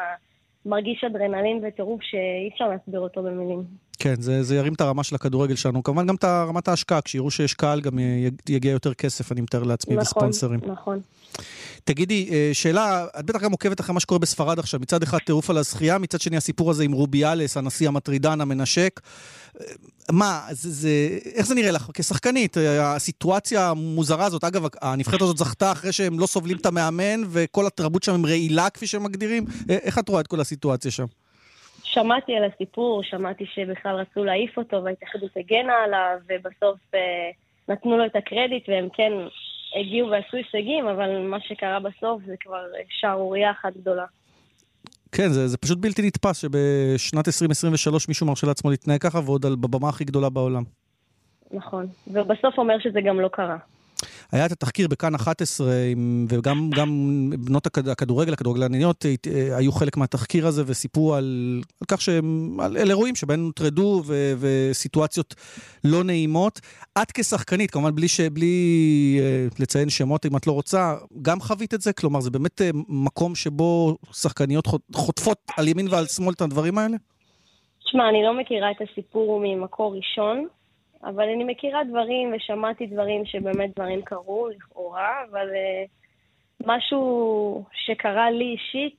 [0.67, 3.88] מרגיש אדרנלין וטירוף שאי אפשר להסביר אותו במילים.
[3.99, 5.83] כן, זה, זה ירים את הרמה של הכדורגל שלנו.
[5.83, 7.99] כמובן גם את רמת ההשקעה, כשיראו שיש קהל גם
[8.49, 10.61] יגיע יותר כסף, אני מתאר לעצמי, נכון, וספונסרים.
[10.63, 11.01] נכון, נכון.
[11.85, 14.81] תגידי, אה, שאלה, את בטח גם עוקבת אחרי מה שקורה בספרד עכשיו.
[14.81, 19.01] מצד אחד טירוף על הזכייה, מצד שני הסיפור הזה עם רוביאלס, הנשיא המטרידן, המנשק.
[19.61, 19.67] אה,
[20.11, 24.45] מה, זה, זה, איך זה נראה לך כשחקנית, אה, הסיטואציה המוזרה הזאת?
[24.45, 28.71] אגב, הנבחרת הזאת זכתה אחרי שהם לא סובלים את המאמן, וכל התרבות שם הם רעילה,
[28.71, 29.45] כפי שהם מגדירים.
[29.69, 31.07] איך את רואה את כל הסיטואציה שם?
[31.93, 37.31] שמעתי על הסיפור, שמעתי שבכלל רצו להעיף אותו וההתאחדות הגנה עליו, ובסוף אה,
[37.69, 39.13] נתנו לו את הקרדיט, והם כן
[39.81, 44.05] הגיעו ועשו הישגים, אבל מה שקרה בסוף זה כבר שערורייה אחת גדולה.
[45.13, 49.57] כן, זה, זה פשוט בלתי נתפס שבשנת 2023 מישהו מרשה לעצמו להתנהג ככה, ועוד על,
[49.57, 50.63] בבמה הכי גדולה בעולם.
[51.51, 53.57] נכון, ובסוף אומר שזה גם לא קרה.
[54.33, 55.67] היה את התחקיר בכאן 11,
[56.29, 56.71] וגם
[57.45, 62.77] בנות הכדורגל, הכדורגלניות, אה, אה, היו חלק מהתחקיר הזה וסיפרו על, על כך שהם, על,
[62.77, 64.03] על אירועים שבהם הוטרדו
[64.39, 65.35] וסיטואציות
[65.85, 66.61] לא נעימות.
[67.03, 71.75] את כשחקנית, כמובן בלי, ש, בלי uh, לציין שמות אם את לא רוצה, גם חווית
[71.75, 71.93] את זה?
[71.93, 76.97] כלומר, זה באמת uh, מקום שבו שחקניות חוטפות על ימין ועל שמאל את הדברים האלה?
[77.85, 80.47] תשמע, אני לא מכירה את הסיפור ממקור ראשון.
[81.05, 88.45] אבל אני מכירה דברים ושמעתי דברים שבאמת דברים קרו, לכאורה, אבל uh, משהו שקרה לי
[88.45, 88.99] אישית,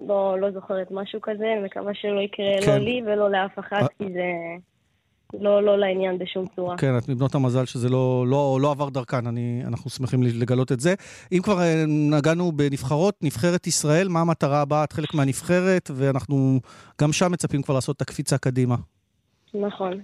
[0.00, 2.78] לא, לא זוכרת משהו כזה, אני מקווה שלא יקרה לא כן.
[2.78, 4.32] לא לי ולא לאף אחד, כי זה
[5.40, 6.78] לא, לא לעניין בשום צורה.
[6.78, 10.80] כן, את מבנות המזל שזה לא, לא, לא עבר דרכן, אני, אנחנו שמחים לגלות את
[10.80, 10.94] זה.
[11.32, 14.84] אם כבר אה, נגענו בנבחרות, נבחרת ישראל, מה המטרה הבאה?
[14.84, 16.60] את חלק מהנבחרת, ואנחנו
[17.00, 18.76] גם שם מצפים כבר לעשות את הקפיצה קדימה.
[19.54, 20.00] נכון.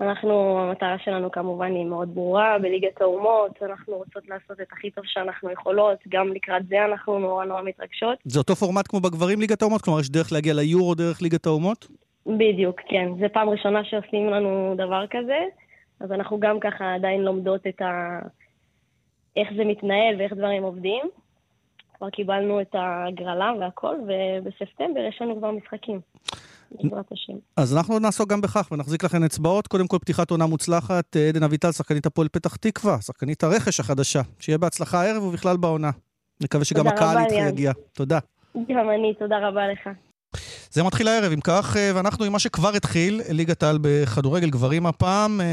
[0.00, 5.04] אנחנו, המטרה שלנו כמובן היא מאוד ברורה, בליגת האומות, אנחנו רוצות לעשות את הכי טוב
[5.06, 8.18] שאנחנו יכולות, גם לקראת זה אנחנו נורא נורא מתרגשות.
[8.24, 9.82] זה אותו פורמט כמו בגברים ליגת האומות?
[9.82, 11.86] כלומר, יש דרך להגיע ליורו דרך ליגת האומות?
[12.26, 13.08] בדיוק, כן.
[13.20, 15.38] זו פעם ראשונה שעושים לנו דבר כזה,
[16.00, 18.18] אז אנחנו גם ככה עדיין לומדות את ה...
[19.36, 21.06] איך זה מתנהל ואיך דברים עובדים.
[21.98, 26.00] כבר קיבלנו את הגרלה והכל, ובספטמבר יש לנו כבר משחקים.
[26.82, 27.32] בעזרת השם.
[27.56, 29.66] אז אנחנו נעסוק גם בכך ונחזיק לכם אצבעות.
[29.66, 31.16] קודם כל, פתיחת עונה מוצלחת.
[31.16, 34.20] עדן אביטל, שחקנית הפועל פתח תקווה, שחקנית הרכש החדשה.
[34.38, 35.90] שיהיה בהצלחה הערב ובכלל בעונה.
[36.42, 37.72] נקווה שגם הקהל איתך יגיע.
[37.92, 38.18] תודה.
[38.54, 39.88] גם אני, תודה רבה לך.
[40.70, 44.86] זה מתחיל הערב, אם כך, אה, ואנחנו עם מה שכבר התחיל, ליגת העל בכדורגל גברים
[44.86, 45.46] הפעם, אה,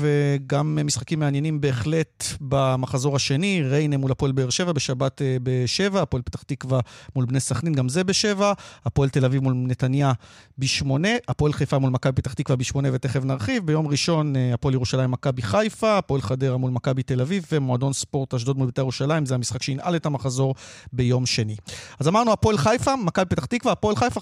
[0.00, 6.22] וגם משחקים מעניינים בהחלט במחזור השני, ריינה מול הפועל באר שבע בשבת אה, בשבע, הפועל
[6.22, 6.80] פתח תקווה
[7.16, 8.52] מול בני סכנין, גם זה בשבע,
[8.84, 10.12] הפועל תל אביב מול נתניה
[10.58, 13.66] בשמונה, הפועל חיפה מול מכבי פתח תקווה בשמונה, ותכף נרחיב.
[13.66, 18.58] ביום ראשון, הפועל ירושלים מכבי חיפה, הפועל חדרה מול מכבי תל אביב, ומועדון ספורט אשדוד
[18.58, 20.54] מול בית"ר ירושלים, זה המשחק שינעל את המחזור
[20.92, 21.56] ביום שני.
[22.00, 22.96] אז אמרנו, הפועל חיפה,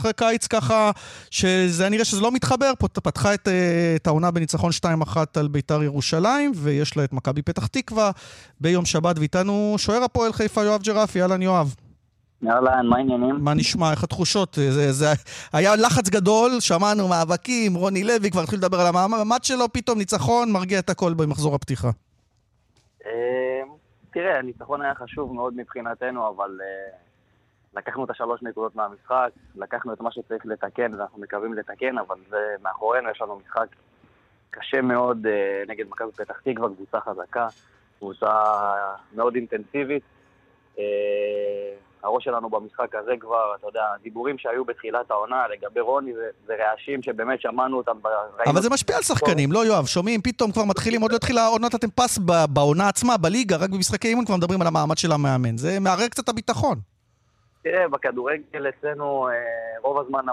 [0.07, 0.91] אחרי קיץ ככה,
[1.31, 6.53] שזה נראה שזה לא מתחבר, פתחה את, אה, את העונה בניצחון 2-1 על ביתר ירושלים,
[6.55, 8.11] ויש לה את מכבי פתח תקווה
[8.61, 11.75] ביום שבת, ואיתנו שוער הפועל חיפה, יואב ג'רפי, אהלן יואב.
[12.49, 13.37] אהלן, מה העניינים?
[13.41, 14.59] מה נשמע, איך התחושות?
[14.71, 15.07] זה, זה
[15.53, 20.53] היה לחץ גדול, שמענו מאבקים, רוני לוי כבר התחיל לדבר על המעמד שלו, פתאום ניצחון,
[20.53, 21.91] מרגיע את הכל במחזור הפתיחה.
[23.07, 23.13] אה,
[24.13, 27.06] תראה, הניצחון היה חשוב מאוד מבחינתנו, אבל אה,
[27.77, 32.55] לקחנו את השלוש נקודות מהמשחק, לקחנו את מה שצריך לתקן ואנחנו מקווים לתקן, אבל זה
[32.63, 33.67] מאחורינו, יש לנו משחק
[34.51, 37.47] קשה מאוד אה, נגד מכבי פתח תקווה, קבוצה חזקה,
[37.99, 38.33] קבוצה
[39.15, 40.03] מאוד אינטנסיבית.
[40.79, 40.85] אה,
[42.03, 46.13] הראש שלנו במשחק הזה כבר, אתה יודע, דיבורים שהיו בתחילת העונה לגבי רוני
[46.47, 47.97] זה, רעשים שבאמת שמענו אותם.
[48.47, 51.75] אבל זה משפיע על שחקנים, לא יואב, שומעים, פתאום כבר מתחילים, עוד לא התחילה העונת
[51.75, 52.19] אתם פס
[52.51, 55.59] בעונה עצמה, בליגה, רק במשחקי אימון כבר מדברים על המעמד של המאמן.
[55.59, 56.96] זה מערער קצת הביטחון.
[57.67, 59.35] תראה, בכדורגל אצלנו אה,
[59.83, 60.25] רוב הזמן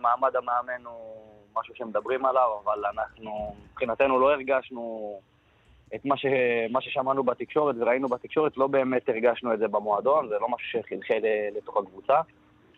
[0.00, 1.16] מעמד המאמן הוא
[1.56, 5.20] משהו שמדברים עליו, אבל אנחנו מבחינתנו לא הרגשנו
[5.94, 6.26] את מה, ש,
[6.70, 11.20] מה ששמענו בתקשורת וראינו בתקשורת, לא באמת הרגשנו את זה במועדון, זה לא משהו שחלחל
[11.56, 12.20] לתוך הקבוצה,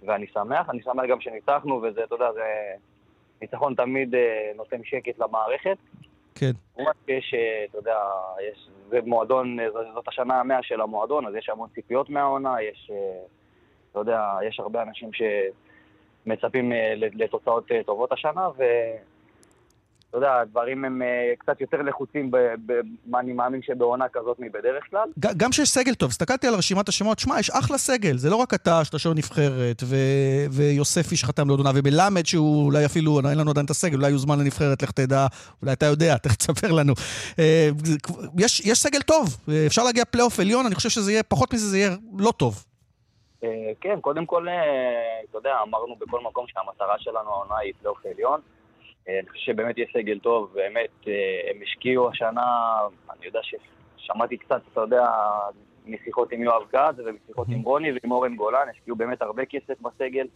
[0.02, 2.42] ואני שמח, אני שמח גם שניצחנו, וזה, אתה יודע, זה
[3.40, 5.76] ניצחון תמיד אה, נותן שקט למערכת.
[6.34, 6.52] כן.
[6.76, 7.98] שיש, אה, אתה יודע,
[8.50, 9.58] יש, זה מועדון,
[9.94, 12.90] זאת השנה המאה של המועדון, אז יש המון ציפיות מהעונה, יש...
[13.94, 21.02] אתה יודע, יש הרבה אנשים שמצפים אה, לתוצאות אה, טובות השנה, ואתה יודע, הדברים הם
[21.02, 22.30] אה, קצת יותר לחוצים,
[23.06, 25.08] מה אני מאמין שבעונה כזאת מבדרך כלל.
[25.36, 28.54] גם שיש סגל טוב, הסתכלתי על רשימת השמות, שמע, יש אחלה סגל, זה לא רק
[28.54, 33.50] אתה, שאתה שוער נבחרת, ו- ויוספי שחתם לעוד עונה, ומלמד שהוא אולי אפילו, אין לנו
[33.50, 35.26] עדיין את הסגל, אולי יוזמן לנבחרת, לך תדע,
[35.62, 36.94] אולי אתה יודע, תכף תספר לנו.
[38.38, 41.78] יש, יש סגל טוב, אפשר להגיע פלייאוף עליון, אני חושב שזה יהיה, פחות מזה זה
[41.78, 42.64] יהיה לא טוב.
[43.44, 48.06] אה, כן, קודם כל, אה, אתה יודע, אמרנו בכל מקום שהמטרה שלנו העונה היא פלייאוף
[48.06, 48.40] עליון.
[49.08, 51.06] אה, אני חושב שבאמת יש סגל טוב, באמת,
[51.50, 52.78] הם השקיעו השנה,
[53.10, 55.06] אני יודע ששמעתי קצת, אתה יודע,
[55.86, 60.26] משיחות עם יואב כץ ומשיחות עם רוני ועם אורן גולן, השקיעו באמת הרבה כסף בסגל,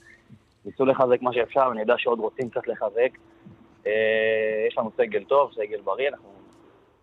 [0.64, 3.10] ניסו לחזק מה שאפשר, אני יודע שעוד רוצים קצת לחזק.
[4.66, 6.32] יש לנו סגל טוב, סגל בריא, אנחנו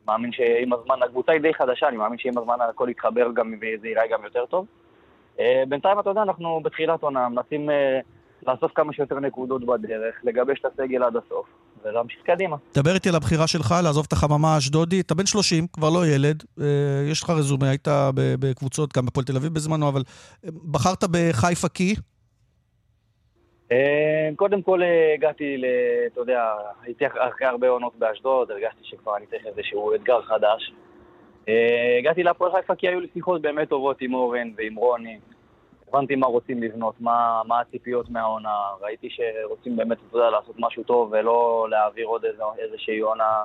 [0.07, 3.87] מאמין שעם הזמן, הקבוצה היא די חדשה, אני מאמין שעם הזמן הכל יתחבר גם וזה
[3.87, 4.65] ייראה גם יותר טוב.
[5.39, 7.99] אה, בינתיים, אתה יודע, אנחנו בתחילת עונה, מנסים אה,
[8.47, 11.45] לאסוף כמה שיותר נקודות בדרך, לגבש את הסגל עד הסוף,
[11.85, 12.55] ולהמשיך קדימה.
[12.75, 15.05] דבר איתי על הבחירה שלך לעזוב את החממה האשדודית.
[15.05, 16.65] אתה בן 30, כבר לא ילד, אה,
[17.11, 20.01] יש לך רזומה, היית בקבוצות, גם בפועל תל אביב בזמנו, אבל
[20.71, 21.95] בחרת בחיפה כי?
[24.35, 24.81] קודם כל
[25.15, 25.61] הגעתי,
[26.13, 30.71] אתה יודע, הייתי אחרי הרבה עונות באשדוד, הרגשתי שכבר אני צריך איזשהו אתגר חדש.
[31.49, 35.19] אה, הגעתי להפועל חיפה כי היו לי שיחות באמת טובות עם אורן ועם רוני.
[35.87, 38.55] הבנתי מה רוצים לבנות, מה, מה הציפיות מהעונה.
[38.81, 43.43] ראיתי שרוצים באמת, אתה יודע, לעשות משהו טוב ולא להעביר עוד איזו, איזושהי עונה,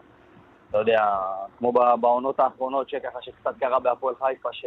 [0.70, 1.16] אתה יודע,
[1.58, 4.64] כמו בעונות האחרונות, שככה שקצת קרה בהפועל חיפה, ש...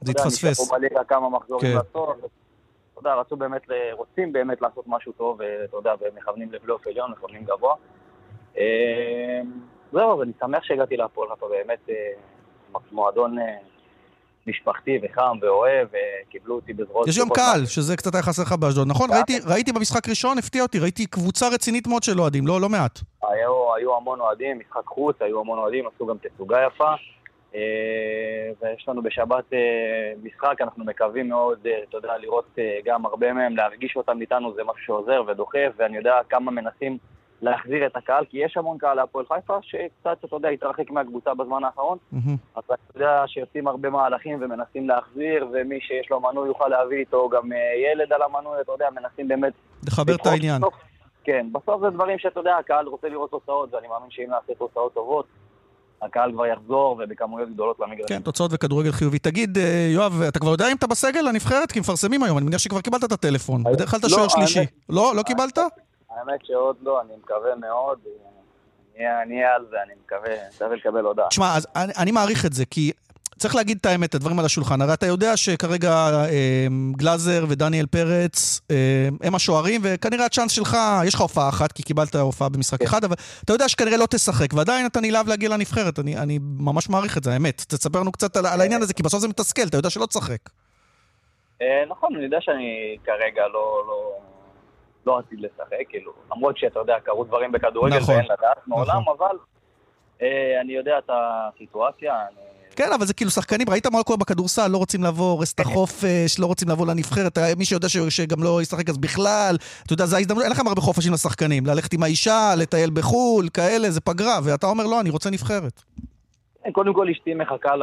[0.00, 0.44] זה התפספס.
[0.44, 1.78] נשארו בליגה כמה מחזורים כן.
[1.78, 2.16] לסוף.
[2.92, 3.62] אתה יודע, רצו באמת,
[3.92, 7.74] רוצים באמת לעשות משהו טוב, ואתה יודע, ומכוונים לפלייאוף עליון, מכוונים גבוה.
[9.94, 13.44] אה, זהו, אז אני שמח שהגעתי להפועל חיפה, באמת אה, מועדון אה,
[14.46, 17.08] משפחתי וחם ואוהב, וקיבלו אותי בזרועות...
[17.08, 19.10] יש גם קהל, שזה קצת היה חסר לך באשדוד, נכון?
[19.10, 22.98] ראיתי, ראיתי במשחק ראשון, הפתיע אותי, ראיתי קבוצה רצינית מאוד של אוהדים, לא, לא מעט.
[23.22, 26.94] היו, היו המון אוהדים, משחק חוץ, היו המון אוהדים, עשו גם תצוגה יפה.
[27.54, 27.60] אה,
[28.62, 29.44] ויש לנו בשבת
[30.22, 34.84] משחק, אנחנו מקווים מאוד, אתה יודע, לראות גם הרבה מהם, להרגיש אותם איתנו, זה משהו
[34.86, 36.98] שעוזר ודוחף, ואני יודע כמה מנסים
[37.42, 41.64] להחזיר את הקהל, כי יש המון קהל להפועל חיפה, שקצת, אתה יודע, התרחק מהקבוצה בזמן
[41.64, 41.98] האחרון.
[42.54, 47.28] אז אתה יודע שיוצאים הרבה מהלכים ומנסים להחזיר, ומי שיש לו מנוי יוכל להביא איתו
[47.28, 47.58] גם אה,
[47.92, 49.52] ילד על המנוי, אתה יודע, מנסים באמת...
[49.86, 50.60] לחבר את העניין.
[50.60, 50.74] בסוף,
[51.24, 54.94] כן, בסוף זה דברים שאתה יודע, הקהל רוצה לראות תוצאות, ואני מאמין שאם נעשה תוצאות
[54.94, 55.26] טובות,
[56.02, 58.08] הקהל כבר יחזור ובכמויות גדולות למגרש.
[58.08, 59.18] כן, תוצאות וכדורגל חיובי.
[59.18, 61.72] תגיד, אה, יואב, אתה כבר יודע אם אתה בסגל הנבחרת?
[61.72, 63.64] כי מפרסמים היום, אני מניח שכבר קיבלת את הטלפון.
[63.64, 64.66] בדרך כלל אתה שוער שלישי.
[64.88, 65.12] לא?
[65.16, 65.58] לא קיבלת?
[66.18, 67.98] האמת שעוד לא, אני מקווה מאוד.
[69.22, 71.28] אני אהיה על זה, אני מקווה, צריך לקבל הודעה.
[71.28, 72.92] תשמע, אז אני, אני מעריך את זה, כי
[73.38, 74.82] צריך להגיד את האמת, את הדברים על השולחן.
[74.82, 81.14] הרי אתה יודע שכרגע אה, גלאזר ודניאל פרץ אה, הם השוערים, וכנראה הצ'אנס שלך, יש
[81.14, 84.86] לך הופעה אחת, כי קיבלת הופעה במשחק אחד, אבל אתה יודע שכנראה לא תשחק, ועדיין
[84.86, 85.98] אתה נלהב להגיע לנבחרת.
[85.98, 87.64] אני, אני ממש מעריך את זה, האמת.
[87.68, 90.40] תספר לנו קצת על, על העניין הזה, כי בסוף זה מתסכל, אתה יודע שלא תשחק.
[91.62, 94.18] אה, נכון, אני יודע שאני כרגע לא, לא,
[95.08, 99.14] לא עתיד לשחק, כאילו, למרות שאתה יודע, קרו דברים בכדורגל נכון, ואין לדעת מעולם, נכון.
[99.18, 99.36] אבל
[100.22, 102.48] אה, אני יודע את הסיטואציה, אני...
[102.76, 106.46] כן, אבל זה כאילו שחקנים, ראית מה קורה בכדורסל, לא רוצים לבוא, את החופש, לא
[106.46, 110.52] רוצים לבוא לנבחרת, מי שיודע שגם לא ישחק אז בכלל, אתה יודע, זו ההזדמנות, אין
[110.52, 115.00] לכם הרבה חופשים לשחקנים, ללכת עם האישה, לטייל בחו"ל, כאלה, זה פגרה, ואתה אומר, לא,
[115.00, 115.82] אני רוצה נבחרת.
[116.64, 117.74] כן, קודם כל אשתי מחכה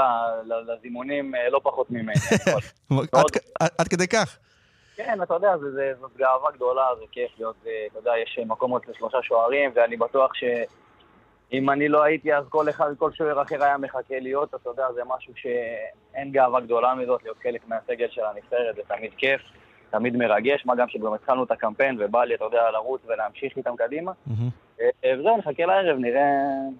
[0.67, 2.13] לזימונים אה, לא פחות ממני.
[3.79, 4.37] עד כדי כך.
[4.95, 8.39] כן, אתה יודע, זה, זה, זאת גאווה גדולה, זה כיף להיות, אה, אתה יודע, יש
[8.45, 13.41] מקום רק לשלושה שוערים, ואני בטוח שאם אני לא הייתי, אז כל אחד, כל שוער
[13.41, 18.07] אחר היה מחכה להיות, אתה יודע, זה משהו שאין גאווה גדולה מזאת, להיות חלק מהסגל
[18.09, 19.41] של הנבחרת, זה תמיד כיף,
[19.89, 23.75] תמיד מרגש, מה גם שגם התחלנו את הקמפיין, ובא לי, אתה יודע, לרוץ ולהמשיך איתם
[23.77, 24.11] קדימה.
[24.81, 26.21] אה, אה, וזהו, נחכה לערב, נראה,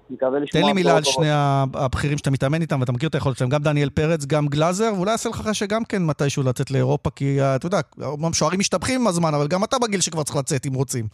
[0.10, 0.62] נקווה לשמוע...
[0.62, 1.28] תן לי מילה על שני
[1.74, 5.12] הבכירים שאתה מתאמן איתם, ואתה מכיר את היכולת שלהם, גם דניאל פרץ, גם גלאזר, ואולי
[5.12, 9.02] יעשה לך חשק גם כן מתישהו לצאת לאירופה, כי אה, אתה יודע, אומנם שוערים משתבחים
[9.02, 11.06] עם הזמן, אבל גם אתה בגיל שכבר צריך לצאת אם רוצים.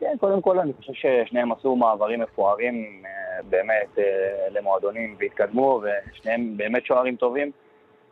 [0.00, 3.02] כן, קודם כל אני חושב ששניהם עשו מעברים מפוארים
[3.48, 3.98] באמת
[4.50, 7.50] למועדונים והתקדמו, ושניהם באמת שוערים טובים.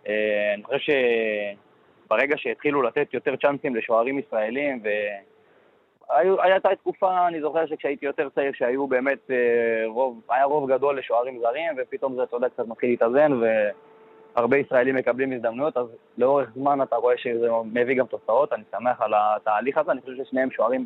[0.07, 0.79] אני חושב
[2.09, 4.83] שברגע שהתחילו לתת יותר צ'אנסים לשוערים ישראלים,
[6.11, 9.37] והייתה תקופה, אני זוכר שכשהייתי יותר צעיר, שהיו באמת אה,
[9.87, 13.33] רוב, היה רוב גדול לשוערים זרים, ופתאום זה, אתה יודע, קצת מתחיל להתאזן,
[14.35, 15.87] והרבה ישראלים מקבלים הזדמנויות, אז
[16.19, 20.25] לאורך זמן אתה רואה שזה מביא גם תוצאות, אני שמח על התהליך הזה, אני חושב
[20.25, 20.85] ששניהם שוערים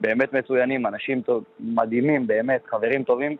[0.00, 3.36] באמת מצוינים, אנשים טוב, מדהימים, באמת, חברים טובים.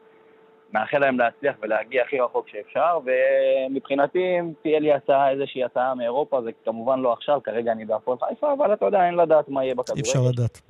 [0.72, 6.42] מאחל להם להצליח ולהגיע הכי רחוק שאפשר, ומבחינתי, אם תהיה לי הצעה, איזושהי הצעה מאירופה,
[6.42, 9.72] זה כמובן לא עכשיו, כרגע אני בהפועל חיפה, אבל אתה יודע, אין לדעת מה יהיה
[9.72, 10.02] אי בכדורגל.
[10.02, 10.60] אפשר לדעת.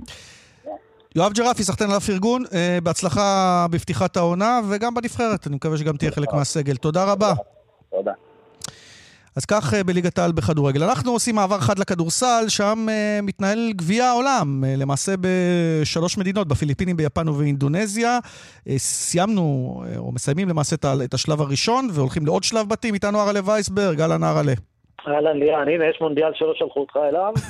[1.16, 6.10] יואב ג'רפי, סחטיין על הפרגון, אה, בהצלחה בפתיחת העונה, וגם בנבחרת, אני מקווה שגם תהיה
[6.10, 6.76] חלק מהסגל.
[6.76, 7.32] תודה רבה.
[7.90, 8.12] תודה.
[9.36, 10.82] אז כך אה, בליגת העל בכדורגל.
[10.82, 16.96] אנחנו עושים מעבר חד לכדורסל, שם אה, מתנהל גביע העולם, אה, למעשה בשלוש מדינות, בפיליפינים,
[16.96, 18.18] ביפן ובאינדונזיה.
[18.76, 22.94] סיימנו, או מסיימים למעשה את השלב הראשון, והולכים לעוד שלב בתים.
[22.94, 24.52] איתנו הרלה וייסברג, אהלן הרלה.
[25.08, 27.32] אהלן ליאן, הנה יש מונדיאל שלא שלחו אותך אליו.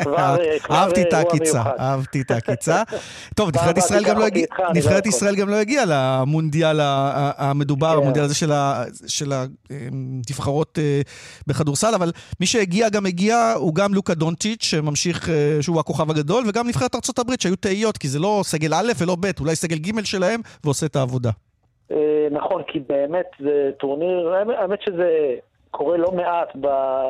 [0.00, 1.62] אה, כבר אהבתי את העקיצה.
[1.80, 2.82] אהבתי את העקיצה.
[3.36, 5.08] טוב, נבחרת ישראל גם לא הגיעה, לא.
[5.08, 7.86] ישראל גם לא הגיעה למונדיאל המדובר.
[7.86, 11.00] המונדיאל הזה של ה- של הנבחרות אה,
[11.46, 16.44] בכדורסל, אבל מי שהגיע גם הגיע, הוא גם לוקה דונצ'יץ', שממשיך, אה, שהוא הכוכב הגדול,
[16.48, 20.04] וגם נבחרת הברית, שהיו תהיות, כי זה לא סגל א' ולא ב', אולי סגל ג'
[20.04, 21.30] שלהם, ועושה את העבודה.
[21.92, 21.96] אה,
[22.30, 25.08] נכון, כי באמת זה טורניר, האמת שזה
[25.72, 26.56] קורה לא מעט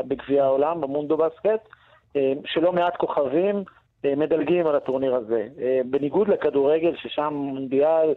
[0.08, 1.68] בגביע העולם, במונדובאסקט,
[2.16, 3.64] אה, שלא מעט כוכבים
[4.04, 5.46] אה, מדלגים על הטורניר הזה.
[5.62, 8.14] אה, בניגוד לכדורגל, ששם מונדיאל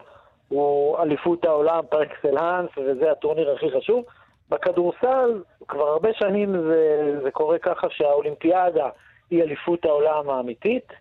[0.48, 4.04] הוא אליפות העולם par excellence, וזה הטורניר הכי חשוב,
[4.50, 8.90] בכדורסל כבר הרבה שנים זה, זה קורה ככה שהאולימפיאדה
[9.32, 10.94] היא אליפות העולם האמיתית,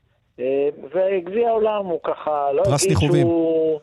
[0.93, 3.27] וגביע העולם הוא ככה, לא פרס ניחובים.
[3.27, 3.81] שהוא...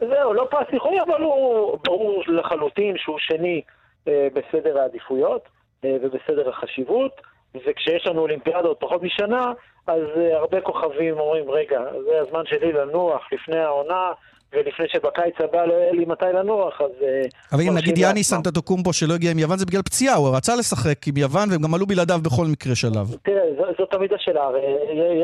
[0.00, 3.62] זהו, לא פרס ניחובים, אבל הוא ברור לחלוטין שהוא שני
[4.06, 5.48] בסדר העדיפויות
[5.84, 7.20] אה, ובסדר החשיבות,
[7.66, 9.52] וכשיש לנו אולימפיאדות פחות משנה,
[9.86, 14.12] אז אה, הרבה כוכבים אומרים, רגע, זה הזמן שלי לנוח לפני העונה,
[14.52, 16.90] ולפני שבקיץ הבא לא יהיה לי מתי לנוח, אז...
[17.02, 18.22] אה, אבל אם נגיד יאני לעצמם.
[18.22, 21.74] סנטטוקומבו שלא הגיע עם יוון, זה בגלל פציעה, הוא רצה לשחק עם יוון, והם גם
[21.74, 23.06] עלו בלעדיו בכל מקרה שלב.
[23.22, 24.60] תראה, זו, זו תמיד השאלה, הרי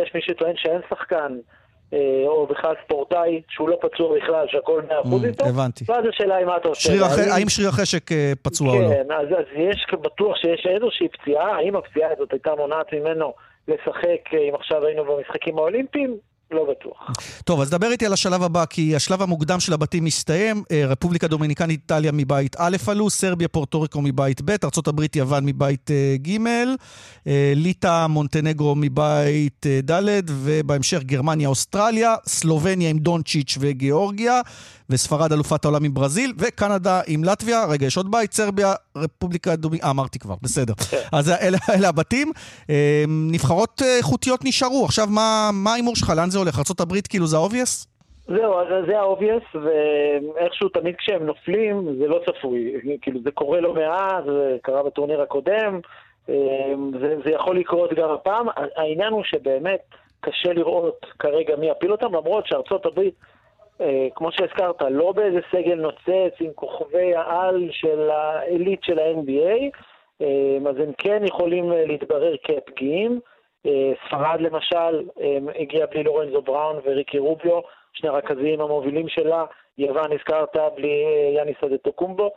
[0.03, 1.60] יש מי שטוען שאין שחקן, אה,
[2.27, 5.85] או בכלל ספורטאי, שהוא לא פצוע בכלל, שהכל 100% Mm, איתו, הבנתי.
[5.89, 6.93] ואז השאלה היא מה אתה עושה.
[7.35, 8.89] האם- שריר החשק אה, פצוע או לא?
[8.89, 13.33] כן, אז, אז יש בטוח שיש איזושהי פציעה, האם הפציעה הזאת הייתה מונעת ממנו
[13.69, 16.17] לשחק, אה, אם עכשיו היינו במשחקים האולימפיים?
[16.51, 17.11] לא בטוח.
[17.45, 20.63] טוב, אז דבר איתי על השלב הבא, כי השלב המוקדם של הבתים מסתיים.
[20.73, 26.17] אה, רפובליקה דומיניקנית איטליה מבית א' עלו, סרביה פורטוריקו מבית ב', ארה"ב יוון מבית אה,
[26.17, 26.39] ג',
[27.27, 34.41] אה, ליטא מונטנגרו מבית ד', ובהמשך גרמניה אוסטרליה, סלובניה עם דונצ'יץ' וגיאורגיה,
[34.91, 37.65] וספרד אלופת העולם עם ברזיל, וקנדה עם לטביה.
[37.67, 40.75] רגע, יש עוד בית, סרביה, רפובליקה דומיניקנית, אה, אמרתי כבר, בסדר.
[41.13, 42.33] אז אלה, אלה הבתים.
[43.09, 44.85] נבחרות איכותיות נשארו.
[44.85, 46.11] עכשיו, מה מה ההימור שלך?
[46.11, 46.59] לאן זה הולך?
[46.59, 47.87] ארה"ב כאילו זה ה obvious?
[48.27, 48.55] זהו,
[48.87, 52.73] זה ה obvious, ואיכשהו תמיד כשהם נופלים זה לא צפוי.
[53.03, 55.81] כאילו זה קורה לא מעט, זה קרה בטורניר הקודם,
[56.29, 56.35] אה,
[57.01, 58.47] זה, זה יכול לקרות גם הפעם.
[58.77, 59.81] העניין הוא שבאמת
[60.21, 63.15] קשה לראות כרגע מי יפיל אותם, למרות שארצות הברית
[63.81, 69.81] אה, כמו שהזכרת, לא באיזה סגל נוצץ עם כוכבי העל של העילית של ה-NBA,
[70.69, 73.21] אז הם כן יכולים להתברר כפגיעים.
[74.07, 75.09] ספרד למשל
[75.55, 77.61] הגיע בלי לורנזו בראון וריקי רוביו,
[77.93, 79.45] שני הרכזים המובילים שלה,
[79.79, 81.05] יוון הזכרת בלי
[81.37, 82.31] יאניס אדטוקומבו.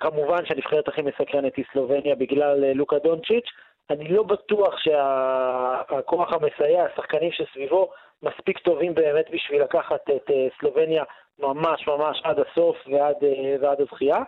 [0.00, 3.46] כמובן שהנבחרת הכי מסקרנת היא סלובניה בגלל לוקה דונצ'יץ'.
[3.90, 7.90] אני לא בטוח שהכוח המסייע, השחקנים שסביבו,
[8.22, 11.04] מספיק טובים באמת בשביל לקחת את אה, סלובניה
[11.38, 14.18] ממש ממש עד הסוף ועד, אה, ועד הזכייה.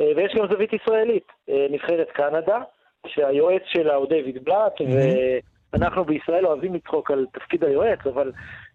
[0.00, 2.58] אה, ויש גם זווית ישראלית, נבחרת קנדה,
[3.06, 5.53] שהיועץ שלה הוא דיוויד בלאט, mm-hmm.
[5.74, 8.32] ואנחנו בישראל אוהבים לצחוק על תפקיד היועץ, אבל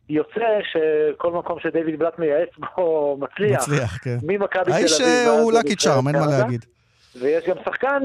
[0.10, 3.62] יוצא שכל מקום שדיוויד בלאט מייעץ בו מצליח.
[3.62, 4.18] מצליח, כן.
[4.24, 4.74] ממכבי תל אביב.
[4.74, 6.66] האיש הוא לקי צ'ארם, אין מה להגיד.
[7.22, 8.04] ויש גם שחקן,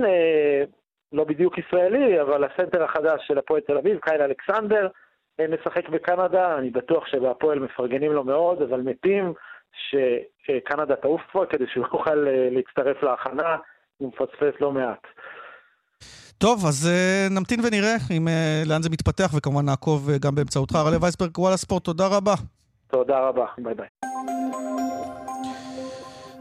[1.12, 4.88] לא בדיוק ישראלי, אבל הסנטר החדש של הפועל תל אביב, קייל אלכסנדר,
[5.40, 9.32] משחק בקנדה, אני בטוח שבהפועל מפרגנים לו מאוד, אבל מתים
[9.90, 13.57] שקנדה תעוף כבר כדי שהוא יוכל אה, להצטרף להכנה,
[13.97, 15.07] הוא מפספס לא מעט.
[16.39, 20.75] טוב, אז uh, נמתין ונראה אם, uh, לאן זה מתפתח, וכמובן נעקוב uh, גם באמצעותך.
[20.75, 22.35] רלי וייסברג, וואלה ספורט, תודה רבה.
[22.91, 23.87] תודה רבה, ביי ביי.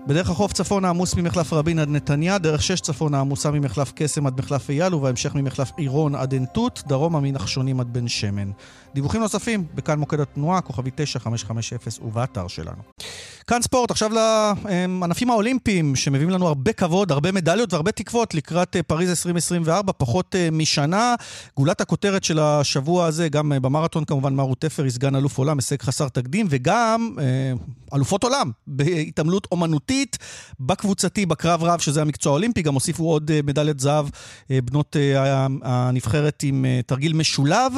[0.07, 4.39] בדרך החוף צפון העמוס ממחלף רבין עד נתניה, דרך שש צפון העמוסה ממחלף קסם עד
[4.39, 8.51] מחלף אייל, ובהמשך ממחלף עירון עד עין תות, דרומה מנחשונים עד בן שמן.
[8.93, 12.81] דיווחים נוספים בכאן מוקד התנועה, כוכבי 9550 ובאתר שלנו.
[13.47, 18.83] כאן ספורט, עכשיו לענפים האולימפיים, שמביאים לנו הרבה כבוד, הרבה מדליות והרבה תקוות לקראת אה,
[18.83, 21.15] פריז 2024, פחות אה, משנה.
[21.57, 25.57] גולת הכותרת של השבוע הזה, גם אה, במרתון כמובן, מרו תפר היא סגן אלוף עולם,
[25.57, 27.15] הישג חסר תקדים, וגם
[27.93, 30.17] אלופות עולם בהתעמלות אומנותית,
[30.59, 34.05] בקבוצתי, בקרב רב, שזה המקצוע האולימפי, גם הוסיפו עוד מדליית זהב,
[34.49, 34.95] בנות
[35.63, 37.73] הנבחרת עם תרגיל משולב.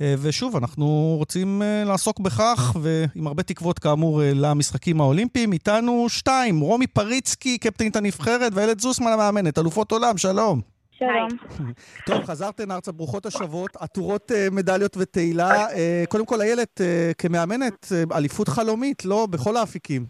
[0.00, 5.52] ושוב, אנחנו רוצים לעסוק בכך, ועם הרבה תקוות כאמור למשחקים האולימפיים.
[5.52, 10.60] איתנו שתיים, רומי פריצקי, קפטנית הנבחרת, ואיילת זוסמן המאמנת, אלופות עולם, שלום.
[10.92, 11.28] שלום.
[12.06, 15.66] טוב, חזרתן ארצה, ברוכות השבות, עטורות uh, מדליות ותהילה.
[15.66, 15.72] Uh,
[16.08, 17.86] קודם כל, איילת, uh, כמאמנת,
[18.16, 19.26] אליפות חלומית, לא?
[19.30, 20.04] בכל האפיקים.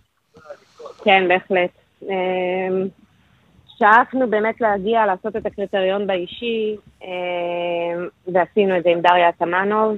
[1.05, 1.71] כן, בהחלט.
[3.79, 6.77] שאפנו באמת להגיע, לעשות את הקריטריון באישי,
[8.35, 9.97] ועשינו את זה עם דריה תמנוב.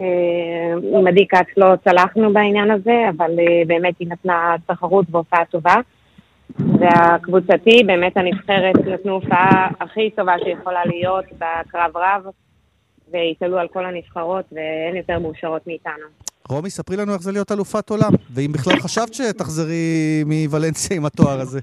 [0.00, 5.44] אה, עם עדי כץ לא צלחנו בעניין הזה, אבל אה, באמת היא נתנה תחרות והופעה
[5.44, 5.74] טובה.
[6.58, 12.22] והקבוצתי, באמת הנבחרת נתנו הופעה הכי טובה שיכולה להיות בקרב רב,
[13.12, 16.06] והתעלו על כל הנבחרות, ואין יותר מאושרות מאיתנו.
[16.48, 21.40] רומי, ספרי לנו איך זה להיות אלופת עולם, ואם בכלל חשבת שתחזרי מוולנסיה עם התואר
[21.40, 21.60] הזה.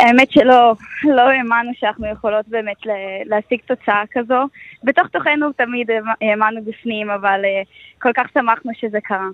[0.00, 0.72] האמת שלא,
[1.04, 2.76] לא האמנו שאנחנו יכולות באמת
[3.24, 4.42] להשיג תוצאה כזו.
[4.84, 5.90] בתוך תוכנו תמיד
[6.20, 7.62] האמנו בפנים, אבל אה,
[8.02, 9.28] כל כך שמחנו שזה קרה.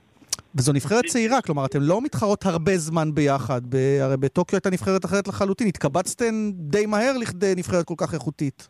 [0.55, 3.61] וזו נבחרת צעירה, כלומר, אתן לא מתחרות הרבה זמן ביחד.
[3.69, 5.67] ב- הרי בטוקיו הייתה נבחרת אחרת לחלוטין.
[5.67, 8.69] התקבצתן די מהר לכדי נבחרת כל כך איכותית.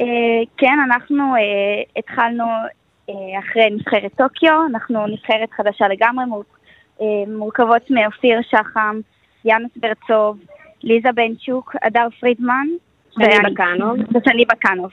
[0.00, 0.06] אה,
[0.56, 2.44] כן, אנחנו אה, התחלנו
[3.38, 6.24] אחרי נבחרת טוקיו, אנחנו נבחרת חדשה לגמרי,
[7.26, 9.00] מורכבות מאופיר שחם,
[9.44, 10.38] יאנוס ברצוב,
[10.84, 12.66] ליזה בנצ'וק, הדר פרידמן.
[13.14, 13.96] שני בקאנוב.
[13.98, 14.90] ושני בקאנוב.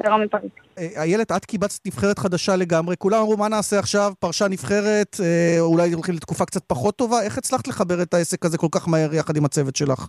[0.00, 0.52] ורומי פריט.
[0.78, 2.96] אה, איילת, את קיבצת נבחרת חדשה לגמרי.
[2.98, 4.12] כולם אמרו, מה נעשה עכשיו?
[4.20, 7.22] פרשה נבחרת, אה, אולי הולכים לתקופה קצת פחות טובה.
[7.22, 10.08] איך הצלחת לחבר את העסק הזה כל כך מהר יחד עם הצוות שלך?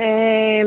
[0.00, 0.04] אה,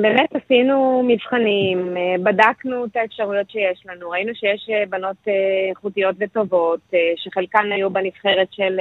[0.02, 4.10] באמת עשינו מבחנים, בדקנו את האפשרויות שיש לנו.
[4.10, 5.28] ראינו שיש בנות
[5.70, 6.80] איכותיות וטובות,
[7.16, 8.80] שחלקן היו בנבחרת של...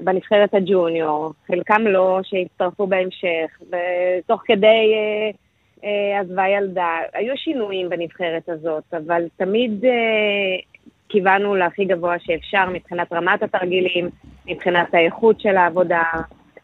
[0.00, 5.30] בנבחרת הג'וניור, חלקם לא, שהצטרפו בהמשך, ותוך כדי אה,
[5.84, 6.96] אה, עזבה ילדה.
[7.14, 9.90] היו שינויים בנבחרת הזאת, אבל תמיד אה,
[11.08, 14.08] כיוונו להכי גבוה שאפשר מבחינת רמת התרגילים,
[14.46, 16.02] מבחינת האיכות של העבודה.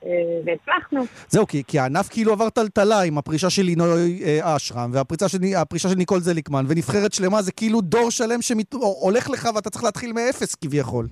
[0.07, 1.05] אה, והצלחנו.
[1.29, 5.39] זהו, כי, כי הענף כאילו עבר טלטלה עם הפרישה של לינוי אה, אשרם והפרישה של,
[5.77, 10.55] של ניקול זליקמן, ונבחרת שלמה זה כאילו דור שלם שהולך לך ואתה צריך להתחיל מאפס
[10.55, 11.07] כביכול.